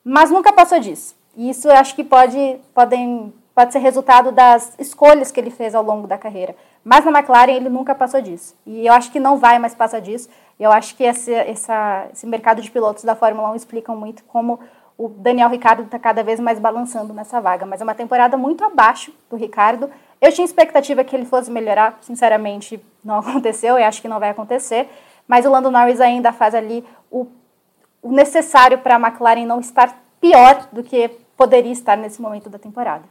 [0.04, 1.16] mas nunca passou disso.
[1.36, 5.76] E isso eu acho que pode, podem pode ser resultado das escolhas que ele fez
[5.76, 6.56] ao longo da carreira.
[6.82, 8.56] Mas na McLaren ele nunca passou disso.
[8.66, 10.30] E eu acho que não vai mais passar disso.
[10.58, 14.62] Eu acho que esse, essa, esse mercado de pilotos da Fórmula 1 explicam muito como
[15.00, 17.66] o Daniel Ricardo está cada vez mais balançando nessa vaga.
[17.66, 19.90] Mas é uma temporada muito abaixo do Ricardo.
[20.22, 24.32] Eu tinha expectativa que ele fosse melhorar, sinceramente não aconteceu e acho que não vai
[24.32, 24.90] acontecer.
[25.26, 27.26] Mas o Lando Norris ainda faz ali o,
[28.02, 32.60] o necessário para a McLaren não estar pior do que poderia estar nesse momento da
[32.60, 33.04] temporada.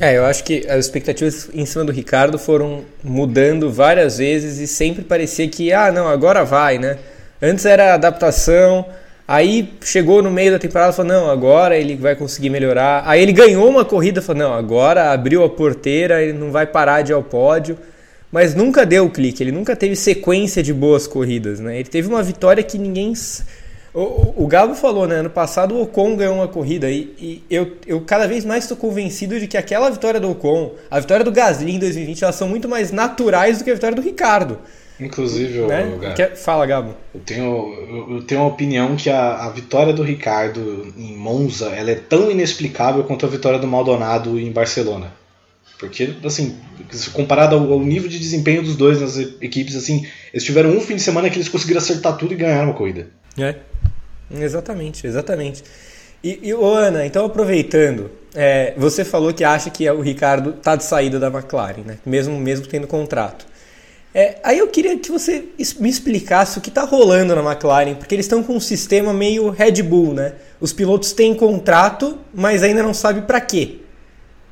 [0.00, 4.66] É, eu acho que as expectativas em cima do Ricardo foram mudando várias vezes e
[4.66, 6.98] sempre parecia que, ah, não, agora vai, né?
[7.42, 8.86] Antes era adaptação,
[9.26, 13.02] aí chegou no meio da temporada e falou, não, agora ele vai conseguir melhorar.
[13.06, 17.02] Aí ele ganhou uma corrida falou, não, agora abriu a porteira, ele não vai parar
[17.02, 17.78] de ir ao pódio.
[18.30, 21.78] Mas nunca deu o clique, ele nunca teve sequência de boas corridas, né?
[21.78, 23.14] Ele teve uma vitória que ninguém
[23.94, 25.16] o, o Galo falou, né?
[25.16, 28.76] Ano passado o Ocon ganhou uma corrida e, e eu, eu cada vez mais estou
[28.76, 32.48] convencido de que aquela vitória do Ocon, a vitória do Gasly em 2020, elas são
[32.48, 34.58] muito mais naturais do que a vitória do Ricardo.
[35.00, 35.98] Inclusive, né?
[36.00, 36.94] Gabo, que, fala, Gabo.
[37.12, 41.90] Eu tenho, eu tenho uma opinião que a, a vitória do Ricardo em Monza ela
[41.90, 45.12] é tão inexplicável quanto a vitória do Maldonado em Barcelona.
[45.78, 46.56] Porque, assim,
[47.12, 50.94] comparado ao, ao, nível de desempenho dos dois nas equipes, assim, eles tiveram um fim
[50.94, 53.08] de semana que eles conseguiram acertar tudo e ganharam a corrida.
[53.36, 53.56] É.
[54.30, 55.62] Exatamente, exatamente.
[56.22, 60.84] E, e Ana, então aproveitando, é, você falou que acha que o Ricardo está de
[60.84, 61.98] saída da McLaren, né?
[62.06, 63.46] mesmo, mesmo tendo contrato.
[64.14, 65.48] É, aí eu queria que você
[65.80, 69.50] me explicasse o que está rolando na McLaren, porque eles estão com um sistema meio
[69.50, 70.36] Red Bull, né?
[70.60, 73.80] Os pilotos têm contrato, mas ainda não sabem para quê.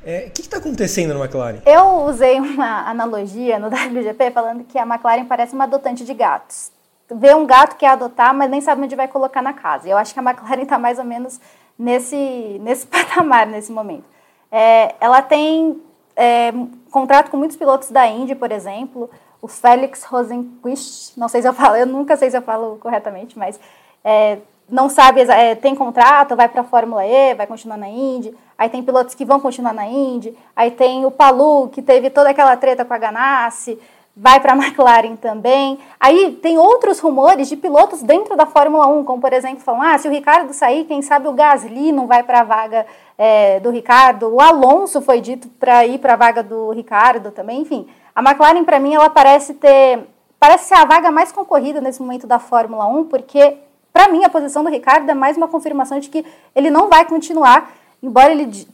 [0.05, 1.59] É, o que está acontecendo na McLaren?
[1.65, 6.73] Eu usei uma analogia no WGP falando que a McLaren parece uma adotante de gatos
[7.11, 9.87] vê um gato que quer adotar, mas nem sabe onde vai colocar na casa.
[9.87, 11.39] Eu acho que a McLaren está mais ou menos
[11.77, 14.05] nesse, nesse patamar nesse momento.
[14.51, 15.81] É, ela tem
[16.15, 16.53] é,
[16.91, 19.09] contrato com muitos pilotos da Indy, por exemplo.
[19.43, 23.37] O Félix Rosenquist, não sei se eu falo, eu nunca sei se eu falo corretamente,
[23.37, 23.59] mas
[24.01, 24.37] é,
[24.69, 28.33] não sabe, é, tem contrato, vai para a Fórmula E, vai continuar na Indy.
[28.57, 30.33] Aí tem pilotos que vão continuar na Indy.
[30.55, 33.77] Aí tem o Palu, que teve toda aquela treta com a Ganassi,
[34.15, 35.77] vai para a McLaren também.
[35.99, 39.97] Aí tem outros rumores de pilotos dentro da Fórmula 1, como por exemplo, falam: ah,
[39.97, 42.85] se o Ricardo sair, quem sabe o Gasly não vai para a vaga
[43.17, 44.33] é, do Ricardo.
[44.33, 47.61] O Alonso foi dito para ir para a vaga do Ricardo também.
[47.61, 50.07] Enfim, a McLaren, para mim, ela parece ter.
[50.39, 53.57] Parece ser a vaga mais concorrida nesse momento da Fórmula 1, porque
[53.93, 57.05] para mim, a posição do Ricardo é mais uma confirmação de que ele não vai
[57.05, 57.71] continuar,
[58.01, 58.67] embora ele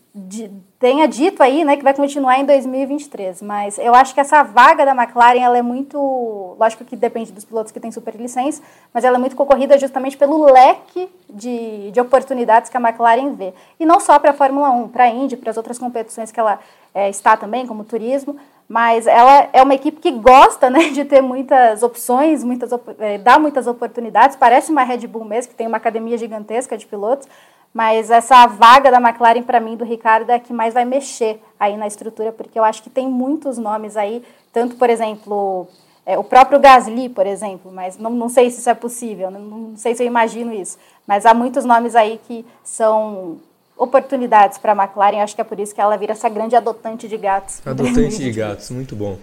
[0.79, 3.41] tenha dito aí né, que vai continuar em 2023.
[3.41, 6.55] Mas eu acho que essa vaga da McLaren ela é muito.
[6.57, 8.61] Lógico que depende dos pilotos que têm superlicença,
[8.93, 13.53] mas ela é muito concorrida justamente pelo leque de, de oportunidades que a McLaren vê.
[13.79, 16.39] E não só para a Fórmula 1, para a Indy, para as outras competições que
[16.39, 16.59] ela
[16.93, 18.39] é, está também, como turismo
[18.69, 23.39] mas ela é uma equipe que gosta né, de ter muitas opções, muitas, é, dá
[23.39, 24.35] muitas oportunidades.
[24.35, 27.27] Parece uma Red Bull mesmo, que tem uma academia gigantesca de pilotos,
[27.73, 31.41] mas essa vaga da McLaren, para mim, do Ricardo, é a que mais vai mexer
[31.59, 35.67] aí na estrutura, porque eu acho que tem muitos nomes aí, tanto, por exemplo,
[36.05, 39.39] é, o próprio Gasly, por exemplo, mas não, não sei se isso é possível, não,
[39.39, 43.37] não sei se eu imagino isso, mas há muitos nomes aí que são
[43.79, 45.21] oportunidades para a McLaren.
[45.21, 47.61] Acho que é por isso que ela vira essa grande adotante de gatos.
[47.65, 49.17] Adotante de gatos, muito bom.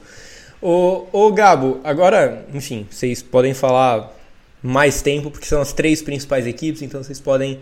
[0.61, 4.11] Ô, ô Gabo, agora, enfim, vocês podem falar
[4.63, 7.61] mais tempo, porque são as três principais equipes, então vocês podem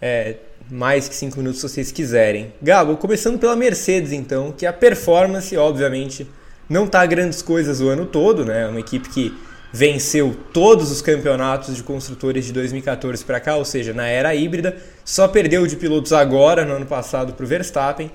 [0.00, 0.36] é,
[0.70, 2.52] mais que cinco minutos se vocês quiserem.
[2.62, 6.26] Gabo, começando pela Mercedes, então, que a performance, obviamente,
[6.68, 8.64] não tá grandes coisas o ano todo, né?
[8.64, 9.34] É uma equipe que
[9.72, 14.76] venceu todos os campeonatos de construtores de 2014 para cá, ou seja, na era híbrida,
[15.04, 18.10] só perdeu de pilotos agora, no ano passado, para o Verstappen.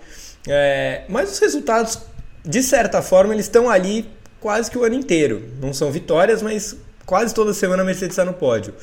[0.47, 1.99] É, mas os resultados,
[2.43, 5.43] de certa forma, eles estão ali quase que o ano inteiro.
[5.61, 8.73] Não são vitórias, mas quase toda semana a Mercedes está no pódio.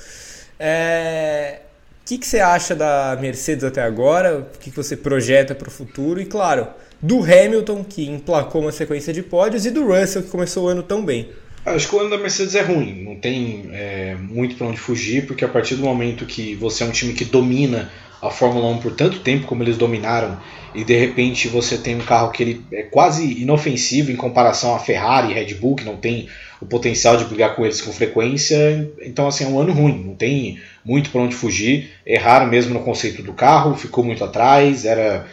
[0.59, 1.61] É,
[2.03, 4.39] o que, que, você acha da Mercedes até agora?
[4.39, 6.21] O que, que você projeta para o futuro?
[6.21, 6.67] E claro,
[7.01, 10.83] do Hamilton, que emplacou uma sequência de pódios, e do Russell, que começou o ano
[10.83, 11.29] tão bem.
[11.65, 15.27] Acho que o ano da Mercedes é ruim, não tem é, muito para onde fugir,
[15.27, 17.91] porque a partir do momento que você é um time que domina
[18.23, 20.39] a Fórmula 1 por tanto tempo como eles dominaram,
[20.75, 24.79] e de repente você tem um carro que ele é quase inofensivo em comparação a
[24.79, 26.29] Ferrari e Red Bull, que não tem
[26.61, 30.15] o potencial de brigar com eles com frequência, então assim é um ano ruim, não
[30.15, 35.27] tem muito para onde fugir, erraram mesmo no conceito do carro, ficou muito atrás, era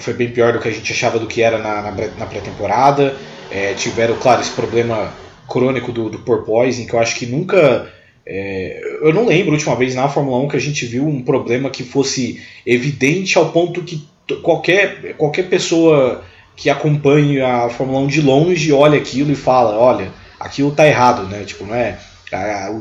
[0.00, 3.14] foi bem pior do que a gente achava do que era na, na, na pré-temporada,
[3.50, 5.12] é, tiveram, claro, esse problema
[5.48, 7.92] crônico do, do Porpoise, que eu acho que nunca.
[8.26, 11.22] É, eu não lembro a última vez na Fórmula 1 que a gente viu um
[11.22, 14.02] problema que fosse evidente ao ponto que
[14.42, 16.24] qualquer, qualquer pessoa
[16.56, 21.26] que acompanhe a Fórmula 1 de longe olha aquilo e fala, olha, aquilo tá errado,
[21.28, 21.44] né?
[21.44, 21.98] Tipo, não é.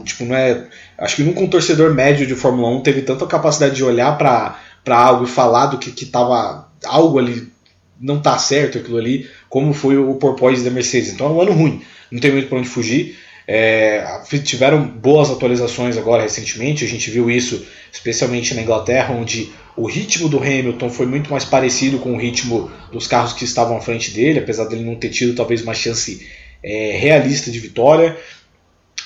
[0.03, 0.67] Tipo, não é.
[0.97, 4.57] Acho que nunca um torcedor médio de Fórmula 1 teve tanta capacidade de olhar para
[4.87, 6.69] algo e falar do que, que tava.
[6.85, 7.51] Algo ali
[7.99, 11.13] não tá certo, aquilo ali, como foi o porpoise da Mercedes.
[11.13, 11.81] Então é um ano ruim
[12.13, 13.17] não tem muito para onde fugir.
[13.45, 14.05] É,
[14.43, 20.29] tiveram boas atualizações agora recentemente, a gente viu isso especialmente na Inglaterra, onde o ritmo
[20.29, 24.11] do Hamilton foi muito mais parecido com o ritmo dos carros que estavam à frente
[24.11, 26.25] dele, apesar dele não ter tido talvez uma chance
[26.61, 28.15] é, realista de vitória.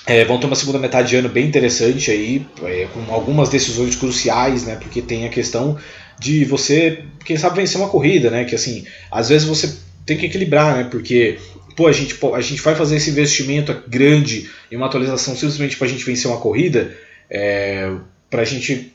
[0.08, 3.94] É, vão ter uma segunda metade de ano bem interessante aí, é, com algumas decisões
[3.94, 4.78] cruciais, né?
[4.78, 5.78] Porque tem a questão
[6.18, 8.46] de você, quem sabe, vencer uma corrida, né?
[8.46, 10.88] Que assim, às vezes você tem que equilibrar, né?
[10.90, 11.38] Porque
[11.76, 15.88] pô, a gente, a gente vai fazer esse investimento grande em uma atualização simplesmente para
[15.88, 16.96] a gente vencer uma corrida,
[17.30, 17.92] é,
[18.30, 18.94] para a gente,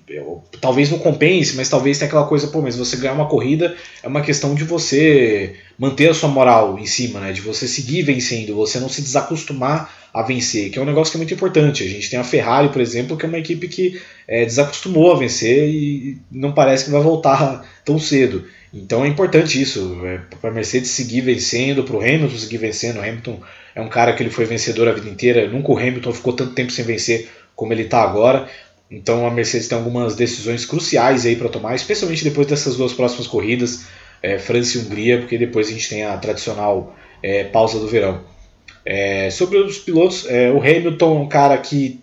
[0.61, 4.09] talvez não compense, mas talvez tenha aquela coisa, pô, mas você ganhar uma corrida é
[4.09, 8.55] uma questão de você manter a sua moral em cima, né, de você seguir vencendo,
[8.55, 11.83] você não se desacostumar a vencer, que é um negócio que é muito importante.
[11.83, 15.19] A gente tem a Ferrari, por exemplo, que é uma equipe que é, desacostumou a
[15.19, 18.45] vencer e não parece que vai voltar tão cedo.
[18.75, 22.99] Então é importante isso, é, para a Mercedes seguir vencendo, para o Hamilton seguir vencendo.
[22.99, 23.41] O Hamilton
[23.75, 26.55] é um cara que ele foi vencedor a vida inteira, nunca o Hamilton ficou tanto
[26.55, 28.49] tempo sem vencer como ele está agora.
[28.93, 33.27] Então a Mercedes tem algumas decisões cruciais aí para tomar, especialmente depois dessas duas próximas
[33.27, 33.87] corridas,
[34.23, 38.21] é, França e Hungria, porque depois a gente tem a tradicional é, pausa do verão.
[38.85, 42.01] É, sobre os pilotos, é, o Hamilton é um cara que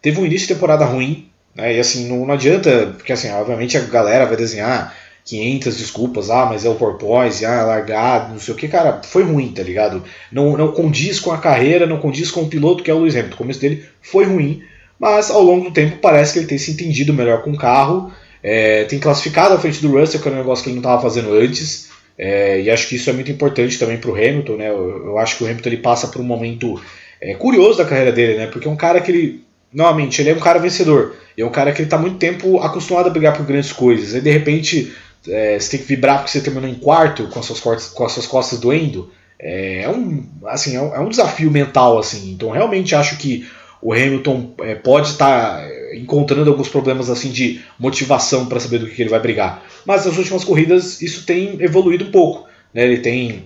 [0.00, 3.76] teve um início de temporada ruim, né, e assim, não, não adianta, porque assim, obviamente
[3.76, 8.40] a galera vai desenhar 500 desculpas, ah, mas é o porpoise, ah, é largado, não
[8.40, 10.02] sei o que, cara, foi ruim, tá ligado?
[10.32, 13.14] Não, não condiz com a carreira, não condiz com o piloto que é o Lewis
[13.14, 13.34] Hamilton.
[13.34, 14.62] O começo dele foi ruim,
[15.00, 18.12] mas ao longo do tempo parece que ele tem se entendido melhor com o carro,
[18.42, 21.00] é, tem classificado à frente do Russell, que era um negócio que ele não estava
[21.00, 21.88] fazendo antes.
[22.18, 24.68] É, e acho que isso é muito importante também para o Hamilton, né?
[24.68, 26.78] Eu, eu, acho que o Hamilton ele passa por um momento
[27.18, 28.46] é, curioso da carreira dele, né?
[28.46, 31.14] Porque é um cara que ele, novamente, ele é um cara vencedor.
[31.36, 34.14] É um cara que ele está muito tempo acostumado a brigar por grandes coisas.
[34.14, 34.92] E de repente
[35.26, 38.04] é, você tem que vibrar porque você terminou em quarto com as suas, costas, com
[38.04, 39.10] as suas costas doendo.
[39.38, 42.32] É, é um, assim, é um, é um desafio mental, assim.
[42.32, 43.48] Então realmente acho que
[43.82, 48.86] o Hamilton é, pode estar é, encontrando alguns problemas assim de motivação para saber do
[48.86, 49.62] que ele vai brigar.
[49.86, 52.46] Mas nas últimas corridas isso tem evoluído um pouco.
[52.74, 52.84] Né?
[52.84, 53.44] Ele tem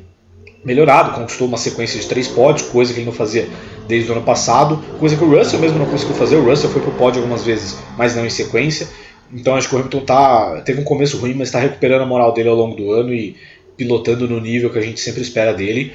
[0.65, 3.49] melhorado, conquistou uma sequência de três pódios, coisa que ele não fazia
[3.87, 6.37] desde o ano passado, coisa que o Russell mesmo não conseguiu fazer.
[6.37, 8.89] O Russell foi para o pódio algumas vezes, mas não em sequência.
[9.33, 12.33] Então acho que o Hamilton tá, teve um começo ruim, mas está recuperando a moral
[12.33, 13.37] dele ao longo do ano e
[13.77, 15.93] pilotando no nível que a gente sempre espera dele.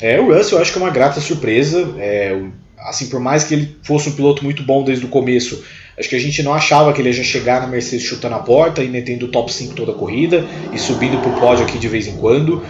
[0.00, 1.94] É, o Russell eu acho que é uma grata surpresa.
[1.98, 2.38] É,
[2.84, 5.64] assim, por mais que ele fosse um piloto muito bom desde o começo,
[5.98, 8.82] acho que a gente não achava que ele ia chegar na Mercedes chutando a porta
[8.82, 11.88] e metendo o top 5 toda a corrida e subindo para o pódio aqui de
[11.88, 12.62] vez em quando.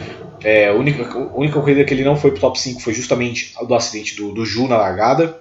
[0.45, 2.93] É, a, única, a única corrida que ele não foi para o top 5 foi
[2.93, 5.39] justamente do acidente do, do Ju na largada.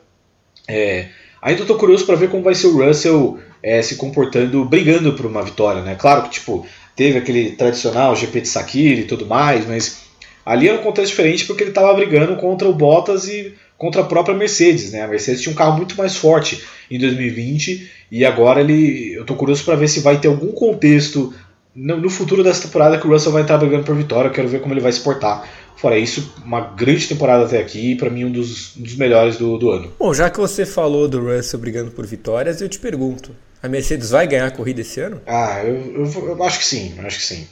[0.67, 1.07] É,
[1.41, 5.25] ainda estou curioso para ver como vai ser o Russell é, se comportando, brigando por
[5.25, 5.81] uma vitória.
[5.81, 5.95] Né?
[5.95, 6.65] Claro que tipo,
[6.95, 10.01] teve aquele tradicional GP de Sakir e tudo mais, mas
[10.45, 14.05] ali é um contexto diferente porque ele estava brigando contra o Bottas e contra a
[14.05, 14.91] própria Mercedes.
[14.91, 15.01] Né?
[15.01, 19.35] A Mercedes tinha um carro muito mais forte em 2020 e agora ele, eu estou
[19.35, 21.33] curioso para ver se vai ter algum contexto
[21.73, 24.27] no, no, futuro dessa temporada que o Russell vai estar brigando por vitória.
[24.27, 25.49] Eu quero ver como ele vai se portar.
[25.77, 29.37] Fora isso, uma grande temporada até aqui e para mim um dos, um dos melhores
[29.37, 29.91] do, do ano.
[29.97, 34.11] Bom, já que você falou do Russell brigando por vitórias, eu te pergunto: a Mercedes
[34.11, 35.19] vai ganhar a corrida esse ano?
[35.25, 37.47] Ah, eu, eu, eu acho que sim, acho que sim.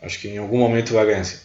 [0.00, 1.38] Acho que em algum momento vai ganhar sim.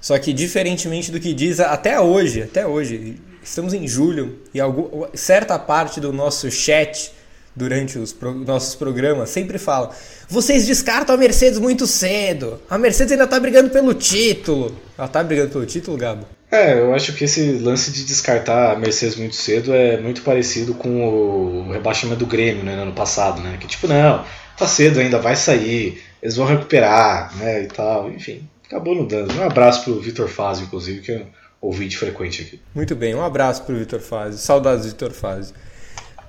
[0.00, 5.06] Só que diferentemente do que diz até hoje, até hoje, estamos em julho e algum,
[5.14, 7.12] certa parte do nosso chat
[7.54, 9.90] durante os pro, nossos programas sempre fala:
[10.28, 12.60] vocês descartam a Mercedes muito cedo.
[12.68, 14.76] A Mercedes ainda está brigando pelo título.
[14.96, 16.26] Ela está brigando pelo título, Gabo?
[16.50, 20.74] É, eu acho que esse lance de descartar a Mercedes muito cedo é muito parecido
[20.74, 23.56] com o rebaixamento do Grêmio né, no ano passado, né?
[23.60, 24.24] Que tipo, não,
[24.56, 27.62] tá cedo ainda, vai sair, eles vão recuperar, né?
[27.62, 29.32] E tal, enfim, acabou não dando.
[29.32, 31.26] Um abraço pro Vitor Fazio, inclusive, que é
[31.60, 32.60] ouvinte frequente aqui.
[32.74, 34.38] Muito bem, um abraço para o Vitor Fazio.
[34.38, 35.54] Saudades do Vitor Fazio.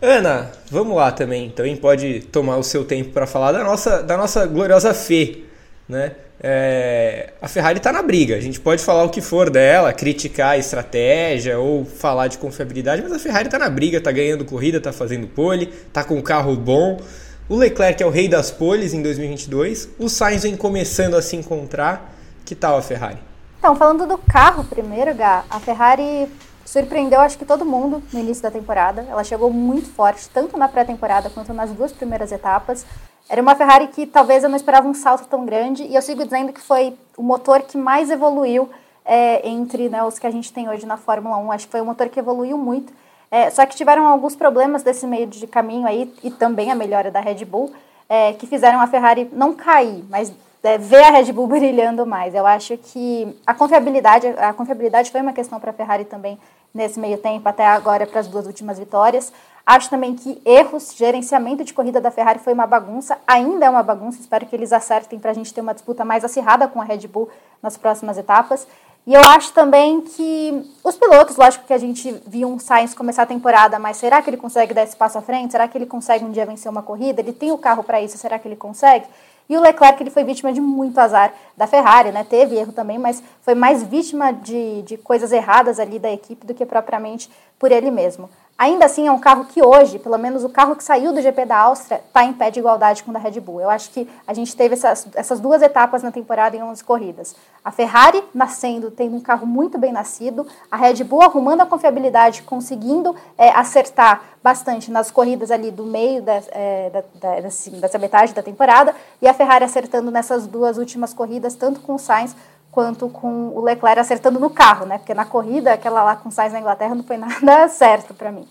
[0.02, 1.52] Ana, vamos lá também.
[1.52, 5.44] Também pode tomar o seu tempo para falar da nossa, da nossa gloriosa Fê.
[5.88, 6.14] Né?
[6.42, 8.36] É, a Ferrari está na briga.
[8.36, 13.04] A gente pode falar o que for dela, criticar a estratégia ou falar de confiabilidade,
[13.04, 16.22] mas a Ferrari está na briga, está ganhando corrida, está fazendo pole, está com um
[16.22, 17.00] carro bom.
[17.48, 19.90] O Leclerc é o rei das poles em 2022.
[20.00, 22.18] O Sainz vem começando a se encontrar.
[22.44, 23.31] Que tal a Ferrari?
[23.62, 26.28] Então, falando do carro primeiro, Gá, a Ferrari
[26.66, 29.06] surpreendeu acho que todo mundo no início da temporada.
[29.08, 32.84] Ela chegou muito forte, tanto na pré-temporada quanto nas duas primeiras etapas.
[33.30, 36.24] Era uma Ferrari que talvez eu não esperava um salto tão grande, e eu sigo
[36.24, 38.68] dizendo que foi o motor que mais evoluiu
[39.06, 41.52] é, entre né, os que a gente tem hoje na Fórmula 1.
[41.52, 42.92] Acho que foi um motor que evoluiu muito.
[43.30, 47.12] É, só que tiveram alguns problemas desse meio de caminho aí, e também a melhora
[47.12, 47.72] da Red Bull,
[48.10, 50.34] é, que fizeram a Ferrari não cair, mas
[50.64, 52.34] é, ver a Red Bull brilhando mais.
[52.34, 56.40] Eu acho que a confiabilidade, a confiabilidade foi uma questão para a Ferrari também
[56.74, 59.32] nesse meio tempo, até agora para as duas últimas vitórias.
[59.66, 63.84] Acho também que erros, gerenciamento de corrida da Ferrari foi uma bagunça, ainda é uma
[63.84, 64.20] bagunça.
[64.20, 67.08] Espero que eles acertem para a gente ter uma disputa mais acirrada com a Red
[67.08, 67.30] Bull
[67.62, 68.68] nas próximas etapas.
[69.06, 73.24] E eu acho também que os pilotos, lógico que a gente viu um Sainz começar
[73.24, 75.52] a temporada, mas será que ele consegue dar esse passo à frente?
[75.52, 77.20] Será que ele consegue um dia vencer uma corrida?
[77.20, 79.06] Ele tem o carro para isso, será que ele consegue?
[79.52, 82.24] E o Leclerc ele foi vítima de muito azar da Ferrari, né?
[82.24, 86.54] Teve erro também, mas foi mais vítima de, de coisas erradas ali da equipe do
[86.54, 87.30] que propriamente
[87.60, 88.30] por ele mesmo.
[88.58, 91.46] Ainda assim, é um carro que hoje, pelo menos o carro que saiu do GP
[91.46, 93.60] da Áustria, está em pé de igualdade com o da Red Bull.
[93.60, 97.36] Eu acho que a gente teve essas, essas duas etapas na temporada em 11 corridas.
[97.66, 102.44] A Ferrari nascendo, tendo um carro muito bem nascido, a Red Bull arrumando a confiabilidade,
[102.44, 108.34] conseguindo é, acertar bastante nas corridas ali do meio da, é, da, da, dessa metade
[108.34, 112.36] da temporada, e a Ferrari acertando nessas duas últimas corridas, tanto com o Sainz
[112.72, 114.98] quanto com o Leclerc acertando no carro, né?
[114.98, 118.32] Porque na corrida, aquela lá com o Sainz na Inglaterra não foi nada certo para
[118.32, 118.48] mim.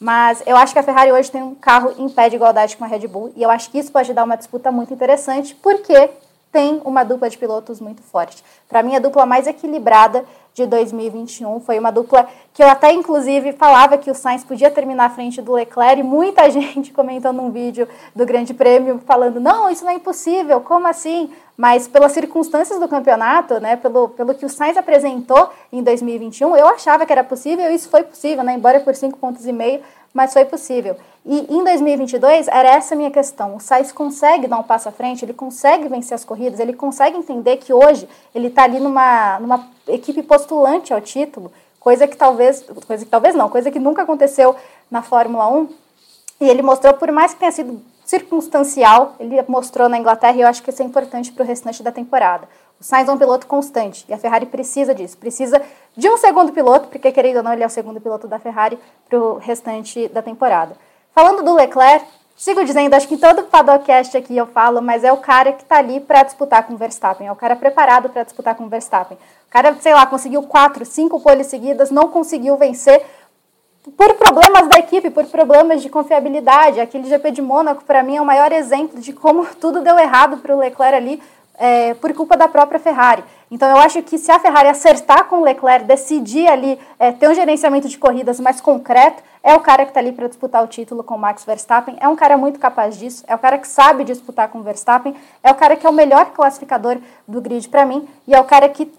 [0.00, 2.84] Mas eu acho que a Ferrari hoje tem um carro em pé de igualdade com
[2.84, 6.10] a Red Bull e eu acho que isso pode dar uma disputa muito interessante, porque
[6.50, 8.42] tem uma dupla de pilotos muito forte.
[8.68, 10.24] Para mim, a dupla mais equilibrada
[10.54, 15.06] de 2021 foi uma dupla que eu até, inclusive, falava que o Sainz podia terminar
[15.06, 16.00] à frente do Leclerc.
[16.00, 20.60] E muita gente comentando um vídeo do Grande Prêmio falando: não, isso não é impossível,
[20.60, 21.30] como assim?
[21.56, 26.66] Mas pelas circunstâncias do campeonato, né, pelo, pelo que o Sainz apresentou em 2021, eu
[26.66, 29.80] achava que era possível e isso foi possível, né, embora por cinco pontos e meio,
[30.12, 30.96] mas foi possível.
[31.24, 33.56] E em 2022 era essa a minha questão.
[33.56, 37.16] O Sainz consegue dar um passo à frente, ele consegue vencer as corridas, ele consegue
[37.16, 42.64] entender que hoje ele está ali numa, numa equipe postulante ao título, coisa que talvez,
[42.86, 44.56] coisa que talvez não, coisa que nunca aconteceu
[44.90, 45.68] na Fórmula 1.
[46.40, 50.48] E ele mostrou, por mais que tenha sido circunstancial, ele mostrou na Inglaterra e eu
[50.48, 52.48] acho que isso é importante para o restante da temporada.
[52.80, 55.60] O Sainz é um piloto constante e a Ferrari precisa disso, precisa
[55.94, 58.78] de um segundo piloto, porque querendo ou não, ele é o segundo piloto da Ferrari
[59.06, 60.74] para o restante da temporada.
[61.12, 65.12] Falando do Leclerc, sigo dizendo, acho que em todo podcast aqui eu falo, mas é
[65.12, 68.22] o cara que está ali para disputar com o Verstappen, é o cara preparado para
[68.22, 69.18] disputar com o Verstappen.
[69.46, 73.04] O cara, sei lá, conseguiu quatro, cinco poles seguidas, não conseguiu vencer
[73.94, 76.80] por problemas da equipe, por problemas de confiabilidade.
[76.80, 80.38] Aquele GP de Mônaco, para mim, é o maior exemplo de como tudo deu errado
[80.38, 81.22] para o Leclerc ali
[81.60, 83.22] é, por culpa da própria Ferrari.
[83.50, 87.28] Então eu acho que se a Ferrari acertar com o Leclerc, decidir ali é, ter
[87.28, 90.66] um gerenciamento de corridas mais concreto, é o cara que está ali para disputar o
[90.66, 91.96] título com o Max Verstappen.
[92.00, 95.14] É um cara muito capaz disso, é o cara que sabe disputar com o Verstappen,
[95.42, 96.96] é o cara que é o melhor classificador
[97.28, 98.90] do grid para mim e é o cara que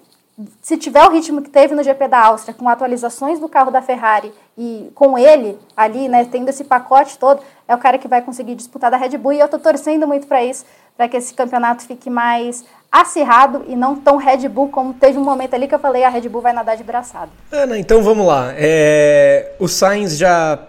[0.61, 3.81] se tiver o ritmo que teve no GP da Áustria, com atualizações do carro da
[3.81, 7.41] Ferrari e com ele ali, né, tendo esse pacote todo,
[7.71, 10.27] é o cara que vai conseguir disputar da Red Bull e eu estou torcendo muito
[10.27, 10.65] para isso,
[10.97, 15.23] para que esse campeonato fique mais acirrado e não tão Red Bull como teve um
[15.23, 17.31] momento ali que eu falei a Red Bull vai nadar de braçado.
[17.49, 18.51] Ana, então vamos lá.
[18.57, 19.53] É...
[19.57, 20.59] O Sainz já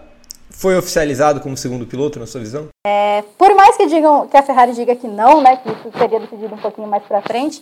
[0.49, 2.69] foi oficializado como segundo piloto na sua visão?
[2.87, 6.21] É, por mais que digam que a Ferrari diga que não, né, que isso seria
[6.21, 7.61] decidido um pouquinho mais para frente,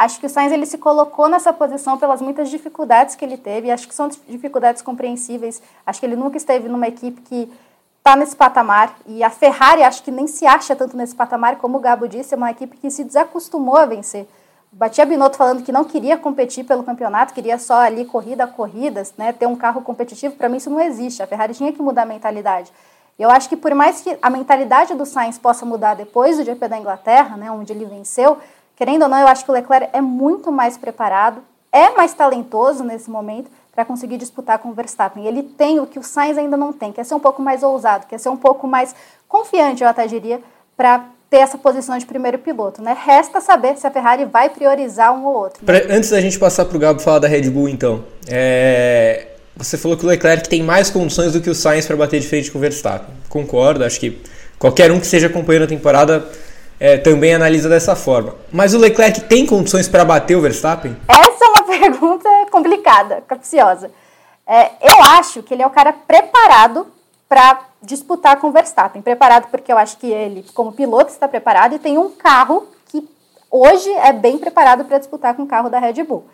[0.00, 3.70] Acho que o Sainz ele se colocou nessa posição pelas muitas dificuldades que ele teve,
[3.70, 5.60] acho que são dificuldades compreensíveis.
[5.84, 7.52] Acho que ele nunca esteve numa equipe que
[8.00, 11.78] está nesse patamar, e a Ferrari acho que nem se acha tanto nesse patamar, como
[11.78, 14.26] o Gabo disse, é uma equipe que se desacostumou a vencer.
[14.72, 19.14] Batia Binotto falando que não queria competir pelo campeonato, queria só ali corrida a corridas,
[19.16, 20.34] né, ter um carro competitivo.
[20.36, 21.22] Para mim isso não existe.
[21.22, 22.72] A Ferrari tinha que mudar a mentalidade.
[23.18, 26.68] Eu acho que por mais que a mentalidade do Sainz possa mudar depois do GP
[26.68, 28.38] da Inglaterra, né, onde ele venceu,
[28.80, 32.82] Querendo ou não, eu acho que o Leclerc é muito mais preparado, é mais talentoso
[32.82, 35.26] nesse momento para conseguir disputar com o Verstappen.
[35.26, 38.06] Ele tem o que o Sainz ainda não tem, quer ser um pouco mais ousado,
[38.06, 38.94] quer ser um pouco mais
[39.28, 40.40] confiante, eu até diria,
[40.76, 42.96] para ter essa posição de primeiro piloto, né?
[43.06, 45.64] Resta saber se a Ferrari vai priorizar um ou outro.
[45.64, 45.80] Né?
[45.80, 49.28] Pra, antes da gente passar para o Gabo falar da Red Bull, então, é...
[49.56, 52.26] você falou que o Leclerc tem mais condições do que o Sainz para bater de
[52.26, 53.14] frente com o Verstappen.
[53.28, 54.20] Concordo, acho que
[54.58, 56.28] qualquer um que esteja acompanhando a temporada
[56.80, 58.34] é, também analisa dessa forma.
[58.50, 60.96] Mas o Leclerc tem condições para bater o Verstappen?
[61.06, 63.90] Essa é uma pergunta complicada, capciosa.
[64.46, 66.86] É, eu acho que ele é o cara preparado
[67.28, 69.00] para disputar com o Verstappen.
[69.00, 73.08] Preparado porque eu acho que ele, como piloto, está preparado e tem um carro que
[73.50, 76.24] hoje é bem preparado para disputar com o carro da Red Bull.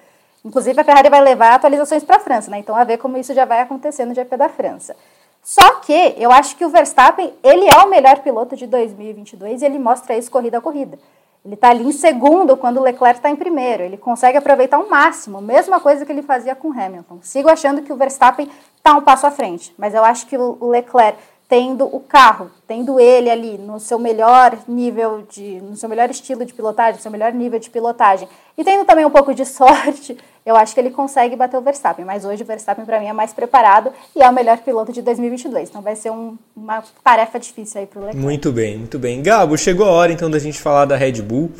[0.44, 2.58] Inclusive, a Ferrari vai levar atualizações para a França, né?
[2.58, 4.96] Então, a ver como isso já vai acontecer no GP da França.
[5.42, 9.64] Só que eu acho que o Verstappen, ele é o melhor piloto de 2022 e
[9.64, 10.98] ele mostra isso corrida a corrida.
[11.46, 13.84] Ele está ali em segundo quando o Leclerc está em primeiro.
[13.84, 17.20] Ele consegue aproveitar o máximo, mesma coisa que ele fazia com Hamilton.
[17.22, 20.68] Sigo achando que o Verstappen está um passo à frente, mas eu acho que o
[20.68, 21.16] Leclerc
[21.48, 26.44] tendo o carro, tendo ele ali no seu melhor nível de, no seu melhor estilo
[26.44, 28.28] de pilotagem, no seu melhor nível de pilotagem,
[28.58, 32.04] e tendo também um pouco de sorte, eu acho que ele consegue bater o Verstappen.
[32.04, 35.02] Mas hoje o Verstappen para mim é mais preparado e é o melhor piloto de
[35.02, 35.68] 2022.
[35.68, 38.24] Então vai ser um, uma tarefa difícil aí para o Leclerc.
[38.24, 39.22] Muito bem, muito bem.
[39.22, 41.50] Gabo, chegou a hora então da gente falar da Red Bull.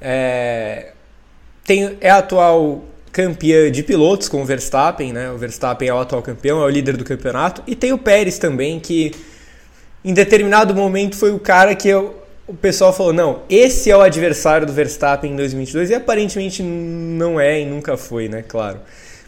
[0.00, 0.92] É,
[1.64, 2.82] tem, é a atual
[3.16, 5.30] campeã de pilotos com o Verstappen, né?
[5.30, 7.62] O Verstappen é o atual campeão, é o líder do campeonato.
[7.66, 9.10] E tem o Pérez também, que
[10.04, 12.14] em determinado momento foi o cara que eu,
[12.46, 15.88] o pessoal falou: não, esse é o adversário do Verstappen em 2022.
[15.88, 18.44] E aparentemente não é e nunca foi, né?
[18.46, 18.80] Claro.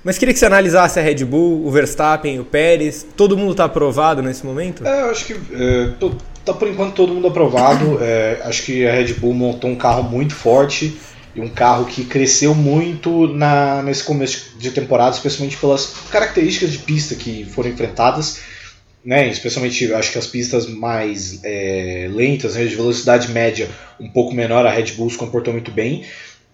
[0.05, 3.07] Mas queria que você analisasse a Red Bull, o Verstappen, o Pérez.
[3.17, 4.87] Todo mundo está aprovado nesse momento?
[4.87, 6.13] É, eu acho que é, tô,
[6.45, 7.99] tá por enquanto todo mundo aprovado.
[8.03, 10.95] É, acho que a Red Bull montou um carro muito forte
[11.35, 16.79] e um carro que cresceu muito na, nesse começo de temporada, especialmente pelas características de
[16.79, 18.41] pista que foram enfrentadas,
[19.05, 19.29] né?
[19.29, 23.69] especialmente acho que as pistas mais é, lentas, né, de velocidade média
[24.01, 26.05] um pouco menor, a Red Bull se comportou muito bem.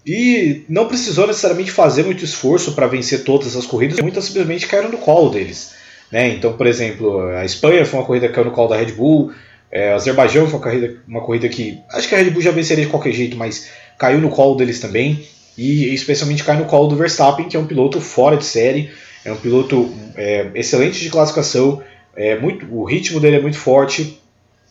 [0.06, 4.90] E não precisou necessariamente fazer muito esforço para vencer todas as corridas, muitas simplesmente caíram
[4.90, 5.72] no colo deles.
[6.12, 6.28] Né?
[6.28, 9.32] Então, por exemplo, a Espanha foi uma corrida que caiu no colo da Red Bull,
[9.74, 12.84] é, Azerbaijão foi uma corrida, uma corrida que acho que a Red Bull já venceria
[12.84, 13.68] de qualquer jeito, mas
[13.99, 15.26] caiu no colo deles também.
[15.57, 18.90] E especialmente cai no colo do Verstappen, que é um piloto fora de série,
[19.24, 21.82] é um piloto é, excelente de classificação,
[22.16, 24.20] é muito, o ritmo dele é muito forte,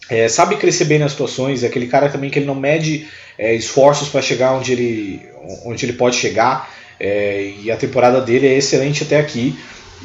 [0.09, 3.07] é, sabe crescer bem nas situações, é aquele cara também que ele não mede
[3.37, 5.21] é, esforços para chegar onde ele,
[5.65, 6.69] onde ele pode chegar,
[6.99, 9.57] é, e a temporada dele é excelente até aqui.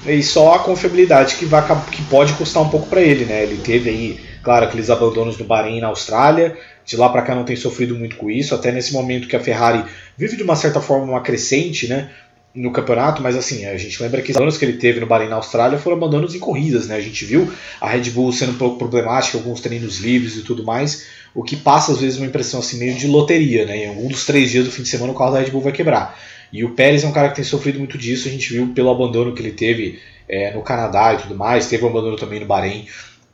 [0.07, 3.43] e só a confiabilidade que, vai, que pode custar um pouco para ele, né?
[3.43, 6.57] Ele teve aí, claro, aqueles abandonos no Bahrein na Austrália,
[6.89, 9.41] de lá para cá não tem sofrido muito com isso, até nesse momento que a
[9.41, 9.85] Ferrari
[10.17, 12.09] vive de uma certa forma uma crescente, né?
[12.55, 15.29] No campeonato, mas assim, a gente lembra que os abandonos que ele teve no Bahrein
[15.29, 16.97] na Austrália foram abandonos em corridas, né?
[16.97, 20.65] A gente viu a Red Bull sendo um pouco problemática, alguns treinos livres e tudo
[20.65, 23.85] mais, o que passa às vezes uma impressão assim meio de loteria, né?
[23.85, 25.73] Em algum dos três dias do fim de semana o carro da Red Bull vai
[25.73, 26.19] quebrar.
[26.51, 28.89] E o Pérez é um cara que tem sofrido muito disso, a gente viu pelo
[28.89, 32.47] abandono que ele teve é, no Canadá e tudo mais, teve um abandono também no
[32.47, 32.87] Bahrein.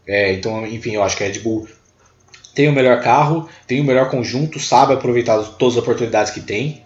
[0.04, 1.68] É, então, enfim, eu acho que a Red Bull
[2.54, 6.82] tem o melhor carro, tem o melhor conjunto, sabe aproveitar todas as oportunidades que tem,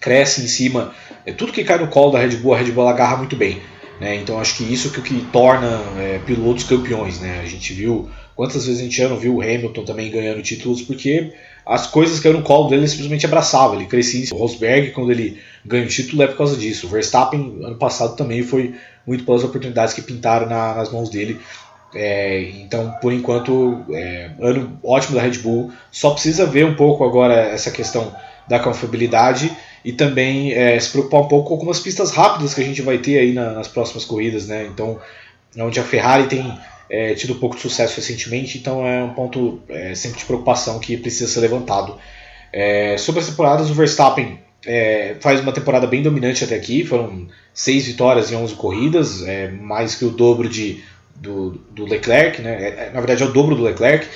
[0.00, 0.92] cresce em cima.
[1.24, 3.60] É, tudo que cai no colo da Red Bull, a Red Bull agarra muito bem.
[4.00, 4.16] Né?
[4.16, 7.20] Então acho que isso que, que torna é, pilotos campeões.
[7.20, 7.40] Né?
[7.42, 10.82] A gente viu quantas vezes a gente já não viu o Hamilton também ganhando títulos
[10.82, 11.32] porque
[11.64, 14.24] as coisas que caíram no colo dele ele simplesmente abraçava, ele crescia.
[14.32, 16.86] O Rosberg, quando ele ganha o título, é por causa disso.
[16.86, 18.74] O Verstappen, ano passado, também foi
[19.04, 21.40] muito pelas oportunidades que pintaram na, nas mãos dele.
[21.94, 25.72] É, então, por enquanto, é, ano ótimo da Red Bull.
[25.90, 28.14] Só precisa ver um pouco agora essa questão
[28.48, 29.50] da confiabilidade
[29.84, 32.98] e também é, se preocupar um pouco com algumas pistas rápidas que a gente vai
[32.98, 34.66] ter aí na, nas próximas corridas, né?
[34.66, 34.98] Então,
[35.58, 36.58] onde a Ferrari tem
[36.88, 40.78] é, tido um pouco de sucesso recentemente, então é um ponto é, sempre de preocupação
[40.78, 41.96] que precisa ser levantado.
[42.52, 47.28] É, sobre as temporadas, o Verstappen é, faz uma temporada bem dominante até aqui, foram
[47.52, 50.82] seis vitórias em 11 corridas, é, mais que o dobro de
[51.20, 52.62] do, do Leclerc, né?
[52.62, 54.06] É, é, na verdade é o dobro do Leclerc.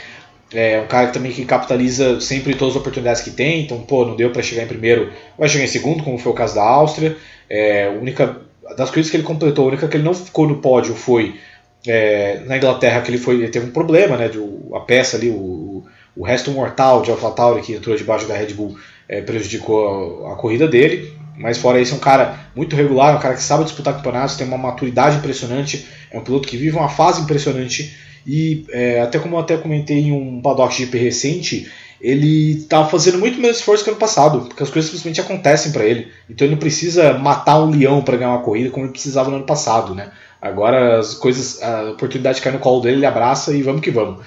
[0.53, 3.63] É um cara também que capitaliza sempre todas as oportunidades que tem.
[3.63, 6.35] Então, pô, não deu para chegar em primeiro, vai chegar em segundo, como foi o
[6.35, 7.17] caso da Áustria.
[7.49, 8.41] É, única
[8.77, 11.37] das coisas que ele completou, a única que ele não ficou no pódio foi
[11.87, 14.29] é, na Inglaterra que ele foi, ele teve um problema, né?
[14.29, 14.39] De,
[14.75, 15.85] a peça ali, o,
[16.17, 18.77] o resto mortal de AlphaTauri que entrou debaixo da Red Bull
[19.09, 21.13] é, prejudicou a, a corrida dele.
[21.41, 24.47] Mas fora isso, é um cara muito regular, um cara que sabe disputar campeonatos, tem
[24.47, 27.97] uma maturidade impressionante, é um piloto que vive uma fase impressionante.
[28.27, 33.19] E é, até como eu até comentei em um paddock GP recente, ele está fazendo
[33.19, 36.09] muito menos esforço que ano passado, porque as coisas simplesmente acontecem para ele.
[36.29, 39.37] Então ele não precisa matar um leão para ganhar uma corrida como ele precisava no
[39.37, 40.11] ano passado, né?
[40.43, 44.23] Agora as coisas, a oportunidade cai no colo dele, ele abraça e vamos que vamos.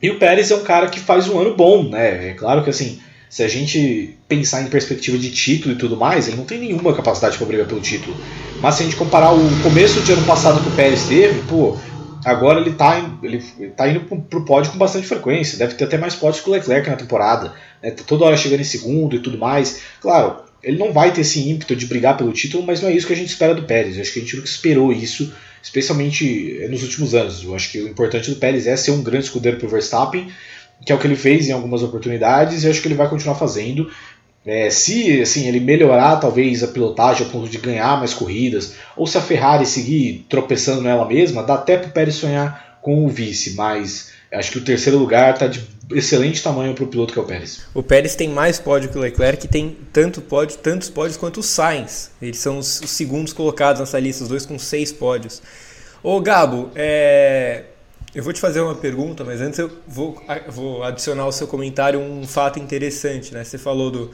[0.00, 2.30] E o Pérez é um cara que faz um ano bom, né?
[2.30, 2.98] É claro que assim,
[3.28, 6.94] se a gente pensar em perspectiva de título e tudo mais, ele não tem nenhuma
[6.94, 8.16] capacidade para brigar pelo título.
[8.60, 11.76] Mas se a gente comparar o começo de ano passado que o Pérez teve, pô,
[12.24, 13.42] agora ele tá, ele
[13.76, 15.58] tá indo pro, pro pódio com bastante frequência.
[15.58, 17.52] Deve ter até mais pódios que o Leclerc na temporada.
[17.82, 17.90] Né?
[17.90, 19.80] Tá toda hora chegando em segundo e tudo mais.
[20.00, 23.06] Claro, ele não vai ter esse ímpeto de brigar pelo título, mas não é isso
[23.06, 23.98] que a gente espera do Pérez.
[23.98, 27.42] Acho que a gente nunca esperou isso, especialmente nos últimos anos.
[27.42, 30.28] Eu acho que o importante do Pérez é ser um grande escudeiro pro Verstappen
[30.84, 33.36] que é o que ele fez em algumas oportunidades e acho que ele vai continuar
[33.36, 33.90] fazendo.
[34.46, 39.06] É, se assim, ele melhorar talvez a pilotagem ao ponto de ganhar mais corridas, ou
[39.06, 43.08] se a Ferrari seguir tropeçando nela mesma, dá até para o Pérez sonhar com o
[43.08, 47.18] vice, mas acho que o terceiro lugar está de excelente tamanho para o piloto que
[47.18, 47.62] é o Pérez.
[47.72, 51.42] O Pérez tem mais pódio que o Leclerc, tem tanto pódio, tantos pódios quanto o
[51.42, 52.10] Sainz.
[52.20, 55.40] Eles são os, os segundos colocados nessa lista, os dois com seis pódios.
[56.02, 57.64] Ô Gabo, é,
[58.14, 61.98] eu vou te fazer uma pergunta, mas antes eu vou, vou adicionar ao seu comentário
[61.98, 63.34] um fato interessante.
[63.34, 63.42] Né?
[63.42, 64.10] Você falou do,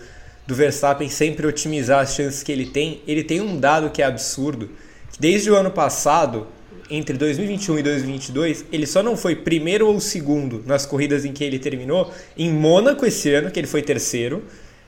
[0.46, 3.02] do Verstappen sempre otimizar as chances que ele tem.
[3.06, 4.70] Ele tem um dado que é absurdo,
[5.18, 6.46] desde o ano passado,
[6.90, 11.44] entre 2021 e 2022, ele só não foi primeiro ou segundo nas corridas em que
[11.44, 12.12] ele terminou.
[12.36, 14.42] Em Mônaco esse ano, que ele foi terceiro.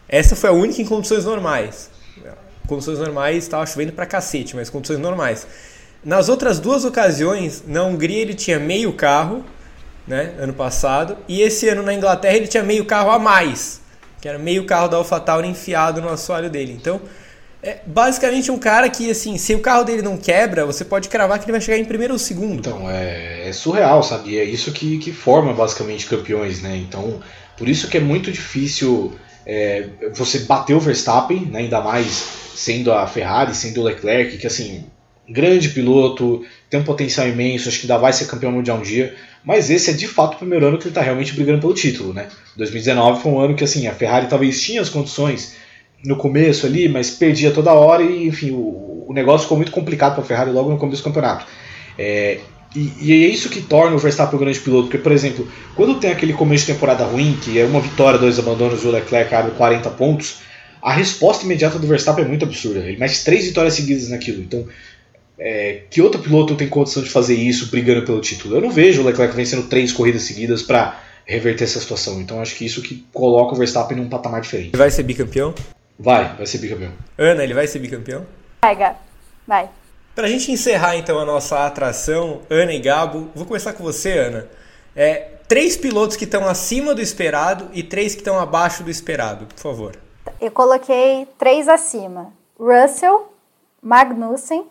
[0.09, 1.91] Essa foi a única em condições normais.
[2.67, 5.47] Condições normais estava chovendo pra cacete, mas condições normais.
[6.05, 9.45] Nas outras duas ocasiões, na Hungria ele tinha meio carro,
[10.07, 13.81] né, ano passado, e esse ano na Inglaterra ele tinha meio carro a mais,
[14.21, 16.77] que era meio carro da AlphaTauri enfiado no assoalho dele.
[16.79, 17.01] Então,
[17.63, 21.39] é basicamente um cara que, assim, se o carro dele não quebra, você pode cravar
[21.39, 22.59] que ele vai chegar em primeiro ou segundo.
[22.59, 24.37] Então, é, é surreal, sabe?
[24.37, 26.77] É isso que, que forma basicamente campeões, né?
[26.77, 27.21] Então,
[27.57, 29.13] por isso que é muito difícil
[29.47, 31.61] é, você bater o Verstappen, né?
[31.61, 34.85] ainda mais sendo a Ferrari, sendo o Leclerc, que assim,
[35.33, 39.15] grande piloto, tem um potencial imenso, acho que ainda vai ser campeão mundial um dia,
[39.45, 42.13] mas esse é de fato o primeiro ano que ele está realmente brigando pelo título,
[42.13, 42.29] né?
[42.57, 45.57] 2019 foi um ano que assim, a Ferrari talvez tinha as condições
[46.05, 50.15] no começo ali, mas perdia toda hora e enfim, o, o negócio ficou muito complicado
[50.15, 51.47] para a Ferrari logo no começo do campeonato.
[51.99, 52.41] É,
[52.75, 56.01] e, e, é isso que torna o Verstappen um grande piloto, porque, por exemplo, quando
[56.01, 59.35] tem aquele começo de temporada ruim, que é uma vitória, dois abandonos e o Leclerc
[59.35, 60.39] abre 40 pontos,
[60.81, 62.81] a resposta imediata do Verstappen é muito absurda.
[62.81, 64.43] Ele mete três vitórias seguidas naquilo.
[64.43, 64.67] Então,
[65.45, 68.55] é, que outro piloto tem condição de fazer isso brigando pelo título?
[68.55, 72.21] Eu não vejo o Leclerc vencendo três corridas seguidas para reverter essa situação.
[72.21, 74.69] Então acho que isso que coloca o Verstappen num patamar diferente.
[74.69, 75.53] Ele vai ser bicampeão?
[75.99, 76.93] Vai, vai ser bicampeão.
[77.19, 78.25] Ana, ele vai ser bicampeão?
[78.63, 78.95] Vai, Gá.
[79.47, 79.69] Vai.
[80.15, 84.13] Para a gente encerrar então a nossa atração, Ana e Gabo, vou começar com você,
[84.13, 84.47] Ana.
[84.95, 89.47] É, três pilotos que estão acima do esperado e três que estão abaixo do esperado,
[89.47, 89.97] por favor.
[90.41, 93.33] Eu coloquei três acima: Russell,
[93.83, 94.67] Magnussen,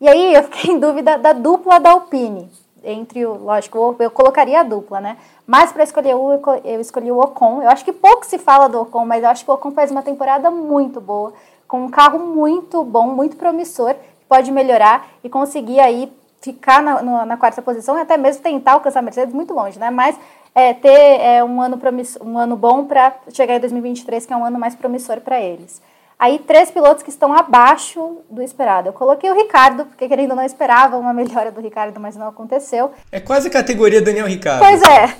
[0.00, 2.50] e aí eu fiquei em dúvida da dupla da Alpine.
[2.84, 5.16] Entre o, lógico, eu colocaria a dupla, né?
[5.46, 7.62] Mas para escolher o, eu escolhi o Ocon.
[7.62, 9.90] Eu acho que pouco se fala do Ocon, mas eu acho que o Ocon faz
[9.90, 11.32] uma temporada muito boa,
[11.66, 17.26] com um carro muito bom, muito promissor, que pode melhorar e conseguir aí ficar na,
[17.26, 19.90] na, quarta posição e até mesmo tentar alcançar a Mercedes muito longe, né?
[19.90, 20.16] Mas
[20.54, 21.78] é, ter é, um, ano
[22.20, 25.82] um ano bom para chegar em 2023, que é um ano mais promissor para eles.
[26.18, 28.88] Aí, três pilotos que estão abaixo do esperado.
[28.88, 32.90] Eu coloquei o Ricardo, porque querendo não esperava uma melhora do Ricardo, mas não aconteceu.
[33.12, 34.60] É quase a categoria Daniel Ricardo.
[34.60, 35.14] Pois é.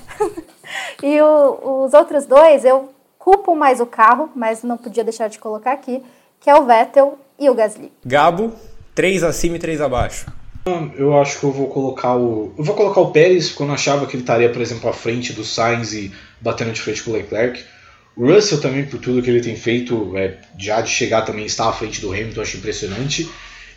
[1.03, 2.89] e o, os outros dois, eu
[3.19, 6.03] culpo mais o carro, mas não podia deixar de colocar aqui,
[6.39, 7.91] que é o Vettel e o Gasly.
[8.03, 8.53] Gabo,
[8.95, 10.25] três acima e três abaixo.
[10.97, 12.53] Eu acho que eu vou colocar o.
[12.57, 14.93] Eu vou colocar o Pérez, porque eu não achava que ele estaria, por exemplo, à
[14.93, 17.63] frente do Sainz e batendo de frente com o Leclerc.
[18.17, 21.73] Russell também, por tudo que ele tem feito, é, já de chegar também está à
[21.73, 23.29] frente do Hamilton, acho impressionante.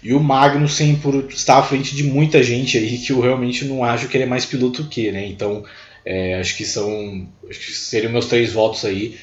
[0.02, 3.84] E o Magnussen por estar à frente de muita gente aí que eu realmente não
[3.84, 5.26] acho que ele é mais piloto que, né?
[5.26, 5.62] Então,
[6.04, 7.28] é, acho que são.
[7.48, 9.18] Acho que seriam meus três votos aí.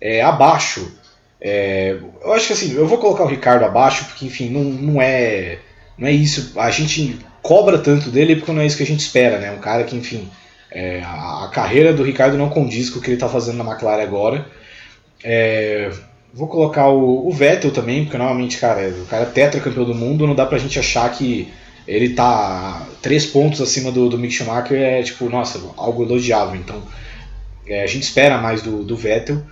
[0.00, 0.92] É, abaixo.
[1.40, 5.00] É, eu acho que assim, eu vou colocar o Ricardo abaixo, porque enfim, não, não
[5.00, 5.58] é
[6.00, 6.58] não é isso.
[6.58, 9.52] A gente cobra tanto dele porque não é isso que a gente espera, né?
[9.52, 10.28] Um cara que, enfim,
[10.70, 13.70] é, a, a, carreira do Ricardo não condiz com o que ele está fazendo na
[13.70, 14.46] McLaren agora.
[15.22, 15.90] É,
[16.32, 20.26] vou colocar o, o, Vettel também, porque normalmente, cara, o cara é tetracampeão do mundo,
[20.26, 21.48] não dá pra gente achar que
[21.86, 26.54] ele tá três pontos acima do, do Mick Schumacher, é tipo, nossa, algo elogiável.
[26.54, 26.82] Então,
[27.66, 29.42] é, a gente espera mais do, do Vettel.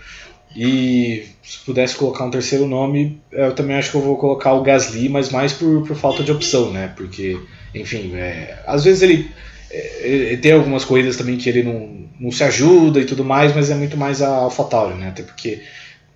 [0.57, 4.63] E se pudesse colocar um terceiro nome, eu também acho que eu vou colocar o
[4.63, 6.93] Gasly, mas mais por, por falta de opção, né?
[6.97, 7.39] Porque,
[7.75, 9.31] enfim, é, às vezes ele,
[9.71, 13.55] é, ele, tem algumas corridas também que ele não, não se ajuda e tudo mais,
[13.55, 15.09] mas é muito mais a AlphaTauri, né?
[15.09, 15.63] Até porque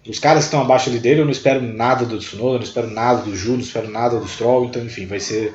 [0.09, 2.91] os caras que estão abaixo ali dele, eu não espero nada do Tsunoda, não espero
[2.91, 5.55] nada do Ju, não espero nada do Stroll, então, enfim, vai ser.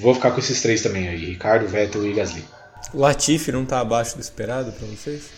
[0.00, 2.44] Vou ficar com esses três também aí: Ricardo, Vettel e Gasly.
[2.92, 5.28] O Latifi não está abaixo do esperado para vocês?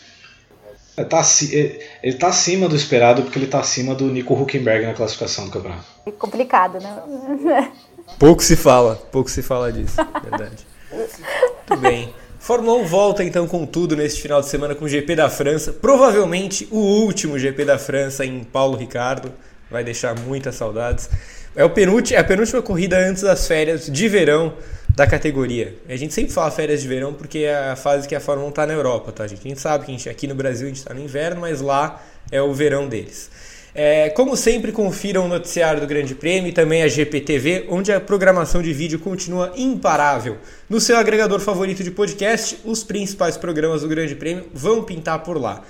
[0.96, 1.56] É, tá, é,
[2.02, 5.50] ele está acima do esperado porque ele está acima do Nico Huckenberg na classificação do
[5.50, 5.84] campeonato.
[6.06, 7.70] É complicado, né?
[8.18, 10.66] Pouco se fala, pouco se fala disso, verdade.
[10.92, 12.14] Muito bem.
[12.38, 15.72] Fórmula 1 volta então com tudo neste final de semana com o GP da França.
[15.72, 19.32] Provavelmente o último GP da França em Paulo Ricardo.
[19.70, 21.08] Vai deixar muitas saudades.
[21.54, 21.72] É, o
[22.12, 24.54] é a penúltima corrida antes das férias de verão
[24.94, 25.74] da categoria.
[25.88, 28.50] A gente sempre fala férias de verão porque é a fase que a Fórmula 1
[28.50, 29.40] está na Europa, tá, gente?
[29.44, 31.60] A gente sabe que a gente, aqui no Brasil a gente está no inverno, mas
[31.60, 33.30] lá é o verão deles.
[33.74, 38.00] É, como sempre, confiram o noticiário do Grande Prêmio e também a GPTV, onde a
[38.00, 40.38] programação de vídeo continua imparável.
[40.68, 45.40] No seu agregador favorito de podcast, os principais programas do Grande Prêmio vão pintar por
[45.40, 45.62] lá.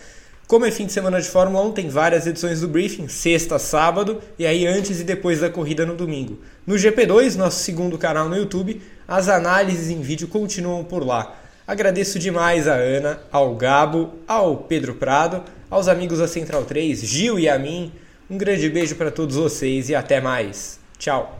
[0.46, 4.20] Como é fim de semana de Fórmula 1, tem várias edições do briefing, sexta, sábado
[4.36, 6.40] e aí antes e depois da corrida no domingo.
[6.66, 11.36] No GP2, nosso segundo canal no YouTube, as análises em vídeo continuam por lá.
[11.68, 17.38] Agradeço demais a Ana, ao Gabo, ao Pedro Prado, aos amigos da Central 3, Gil
[17.38, 17.92] e a mim.
[18.28, 20.80] Um grande beijo para todos vocês e até mais.
[20.98, 21.39] Tchau.